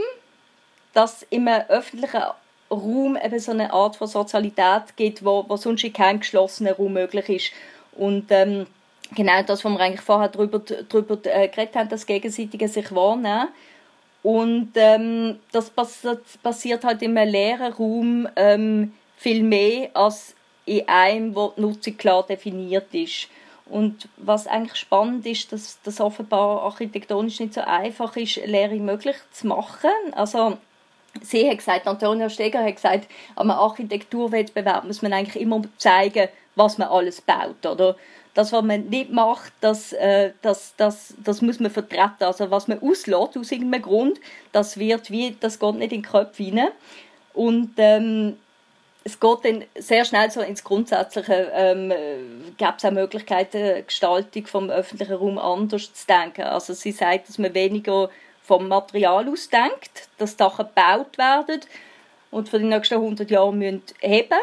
dass 0.93 1.27
im 1.31 1.49
öffentlichen 1.49 2.23
Raum 2.71 3.19
eben 3.23 3.39
so 3.39 3.53
eine 3.53 3.73
Art 3.73 3.97
von 3.97 4.07
Sozialität 4.07 4.97
gibt, 4.97 5.25
wo, 5.25 5.45
wo 5.49 5.57
sonst 5.57 5.85
in 5.85 5.93
keinem 5.93 6.21
geschlossenen 6.21 6.75
Raum 6.75 6.93
möglich 6.93 7.29
ist. 7.29 7.53
Und 7.97 8.27
ähm, 8.31 8.67
genau 9.15 9.43
das, 9.43 9.65
was 9.65 9.73
wir 9.73 9.81
eigentlich 9.81 10.01
vorher 10.01 10.29
darüber, 10.29 10.61
darüber 10.61 11.19
äh, 11.25 11.49
geredet 11.49 11.77
haben, 11.77 11.89
das 11.89 12.07
gegenseitige 12.07 12.69
sich 12.69 12.95
wahrnehmen. 12.95 13.49
Und 14.23 14.73
ähm, 14.75 15.39
das 15.53 15.71
passiert, 15.71 16.25
passiert 16.43 16.85
halt 16.85 17.03
im 17.03 17.15
leeren 17.15 17.73
Raum 17.73 18.29
ähm, 18.35 18.93
viel 19.17 19.43
mehr 19.43 19.91
als 19.95 20.35
in 20.65 20.89
einem, 20.89 21.35
wo 21.35 21.53
die 21.57 21.61
Nutzung 21.61 21.97
klar 21.97 22.25
definiert 22.27 22.93
ist. 22.93 23.29
Und 23.67 24.09
was 24.17 24.47
eigentlich 24.47 24.77
spannend 24.77 25.27
ist, 25.27 25.53
dass 25.53 25.79
das 25.83 26.01
offenbar 26.01 26.63
architektonisch 26.63 27.41
nicht 27.41 27.55
so 27.55 27.61
einfach 27.63 28.17
ist, 28.17 28.37
Lehre 28.45 28.77
möglich 28.77 29.17
zu 29.33 29.49
machen. 29.49 29.91
Also 30.13 30.59
sie 31.23 31.49
hat 31.49 31.59
gesagt, 31.59 31.87
Antonia 31.87 32.31
Steger 32.31 32.65
hat 32.65 32.77
gesagt, 32.77 33.09
am 33.35 33.51
Architekturwettbewerb 33.51 34.85
muss 34.85 35.03
man 35.03 35.13
eigentlich 35.13 35.41
immer 35.41 35.63
zeigen, 35.79 36.29
was 36.57 36.79
man 36.79 36.89
alles 36.89 37.21
baut, 37.21 37.65
oder? 37.65 37.97
Das, 38.35 38.53
was 38.53 38.63
man 38.63 38.87
nicht 38.89 39.11
macht, 39.11 39.53
das, 39.61 39.93
äh, 39.95 40.33
das, 40.43 40.75
das, 40.77 41.15
das 41.25 41.41
muss 41.41 41.59
man 41.59 41.71
vertreten. 41.71 42.25
Also 42.25 42.51
was 42.51 42.69
man 42.69 42.83
auslässt, 42.83 43.39
aus 43.39 43.51
irgendeinem 43.51 43.83
Grund, 43.83 44.21
das 44.53 44.77
wird 44.77 45.11
wie, 45.11 45.37
das 45.41 45.59
geht 45.59 45.75
nicht 45.77 45.93
in 45.93 46.03
den 46.03 46.11
Kopf 46.11 46.39
rein. 46.39 46.69
Und 47.33 47.73
ähm, 47.79 48.37
es 49.05 49.21
geht 49.21 49.39
dann 49.45 49.65
sehr 49.79 50.05
schnell 50.05 50.31
so 50.31 50.41
ins 50.41 50.65
Grundsätzliche. 50.65 51.51
Ähm, 51.55 51.93
Gibt 52.59 52.75
es 52.79 52.85
auch 52.85 52.91
Möglichkeiten, 52.91 53.87
Gestaltung 53.87 54.47
vom 54.47 54.69
öffentlichen 54.69 55.15
Raum 55.15 55.39
anders 55.39 55.95
zu 55.95 56.07
denken? 56.07 56.43
Also 56.43 56.75
sie 56.75 56.93
sagt, 56.93 57.29
dass 57.29 57.39
man 57.39 57.55
weniger 57.55 58.11
vom 58.43 58.69
Material 58.69 59.29
aus 59.29 59.49
denkt, 59.49 60.09
dass 60.19 60.37
Sachen 60.37 60.67
gebaut 60.67 61.17
werden 61.19 61.61
und 62.31 62.49
für 62.49 62.59
die 62.59 62.67
nächsten 62.67 62.95
100 62.95 63.31
Jahre 63.31 63.55
müssen 63.55 63.83
heben 64.01 64.41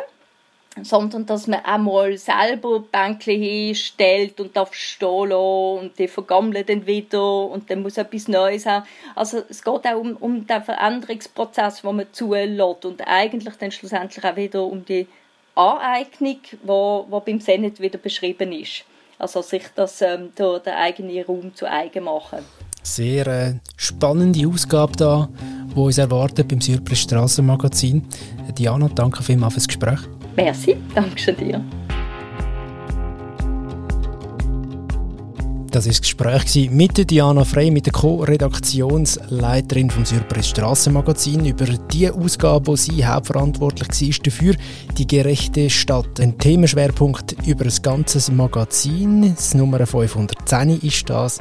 sondern 0.81 1.25
dass 1.25 1.47
man 1.47 1.63
einmal 1.63 2.17
selber 2.17 2.79
Bänkchen 2.79 3.39
hinstellt 3.39 4.39
und 4.39 4.57
stehen 4.71 5.29
lassen 5.29 5.79
und 5.79 5.99
die 5.99 6.07
vergammeln 6.07 6.65
dann 6.65 6.87
wieder 6.87 7.45
und 7.47 7.69
dann 7.69 7.83
muss 7.83 7.97
etwas 7.97 8.27
Neues 8.27 8.65
haben. 8.65 8.85
Also 9.15 9.43
es 9.49 9.63
geht 9.63 9.85
auch 9.85 9.99
um, 9.99 10.15
um 10.17 10.47
den 10.47 10.63
Veränderungsprozess, 10.63 11.81
den 11.81 11.95
man 11.95 12.07
zulässt 12.11 12.85
und 12.85 13.01
eigentlich 13.05 13.55
dann 13.55 13.71
schlussendlich 13.71 14.25
auch 14.25 14.35
wieder 14.35 14.63
um 14.63 14.83
die 14.83 15.07
Aneignung, 15.55 16.39
wo, 16.63 17.05
wo 17.09 17.19
beim 17.19 17.39
Senat 17.39 17.79
wieder 17.79 17.99
beschrieben 17.99 18.51
ist. 18.51 18.85
Also 19.19 19.41
sich 19.43 19.63
das 19.75 20.01
ähm, 20.01 20.31
der, 20.37 20.59
der 20.59 20.77
eigene 20.79 21.23
Raum 21.25 21.53
zu 21.53 21.69
eigen 21.69 22.05
machen. 22.05 22.39
Sehr 22.81 23.27
äh, 23.27 23.53
spannende 23.77 24.45
Ausgabe 24.47 24.93
da, 24.97 25.29
die 25.73 25.79
uns 25.79 25.99
erwartet 25.99 26.47
beim 26.49 26.59
Surplus 26.59 26.99
Strassenmagazin. 26.99 28.05
Diana, 28.57 28.89
danke 28.93 29.23
vielmals 29.23 29.53
fürs 29.53 29.67
Gespräch. 29.67 29.99
Merci, 30.35 30.77
danke 30.93 31.33
dir. 31.33 31.63
Das 35.73 35.85
war 35.85 35.91
das 35.91 36.01
Gespräch 36.01 36.69
mit 36.69 37.09
Diana 37.09 37.43
Frey, 37.43 37.71
mit 37.71 37.87
der 37.87 37.93
Co-Redaktionsleiterin 37.93 39.89
vom 39.89 40.05
Surprise 40.05 40.49
Strassenmagazin 40.49 41.45
über 41.45 41.65
die 41.65 42.11
Ausgabe, 42.11 42.67
wo 42.67 42.75
sie 42.75 43.03
hauptverantwortlich 43.03 43.89
war 43.89 44.23
dafür, 44.23 44.53
die 44.99 45.07
gerechte 45.07 45.71
Stadt. 45.71 46.19
Ein 46.19 46.37
Themenschwerpunkt 46.37 47.35
über 47.47 47.63
das 47.63 47.81
ganze 47.81 48.31
Magazin. 48.31 49.33
Das 49.33 49.55
Nummer 49.55 49.83
510 49.83 50.79
ist 50.81 51.09
das. 51.09 51.39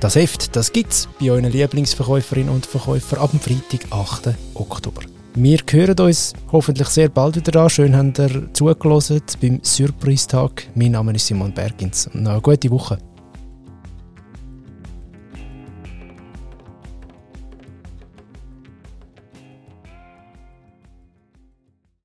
Das 0.00 0.16
Heft, 0.16 0.56
das 0.56 0.72
gibt's 0.72 1.06
bei 1.20 1.30
euren 1.30 1.44
Lieblingsverkäuferinnen 1.44 2.54
und 2.54 2.64
Verkäufern 2.64 3.18
ab 3.18 3.32
dem 3.32 3.40
Freitag, 3.40 3.84
8. 3.90 4.30
Oktober. 4.54 5.02
Wir 5.40 5.58
hören 5.70 6.00
uns 6.00 6.32
hoffentlich 6.50 6.88
sehr 6.88 7.08
bald 7.08 7.36
wieder 7.36 7.60
an. 7.60 7.70
Schön 7.70 7.96
habt 7.96 8.18
ihr 8.18 8.52
zugelassen 8.52 9.22
beim 9.40 9.60
Surprise-Tag. 9.62 10.66
Mein 10.74 10.90
Name 10.90 11.12
ist 11.12 11.28
Simon 11.28 11.52
Bergins. 11.52 12.08
Und 12.12 12.26
eine 12.26 12.40
gute 12.40 12.68
Woche. 12.72 12.98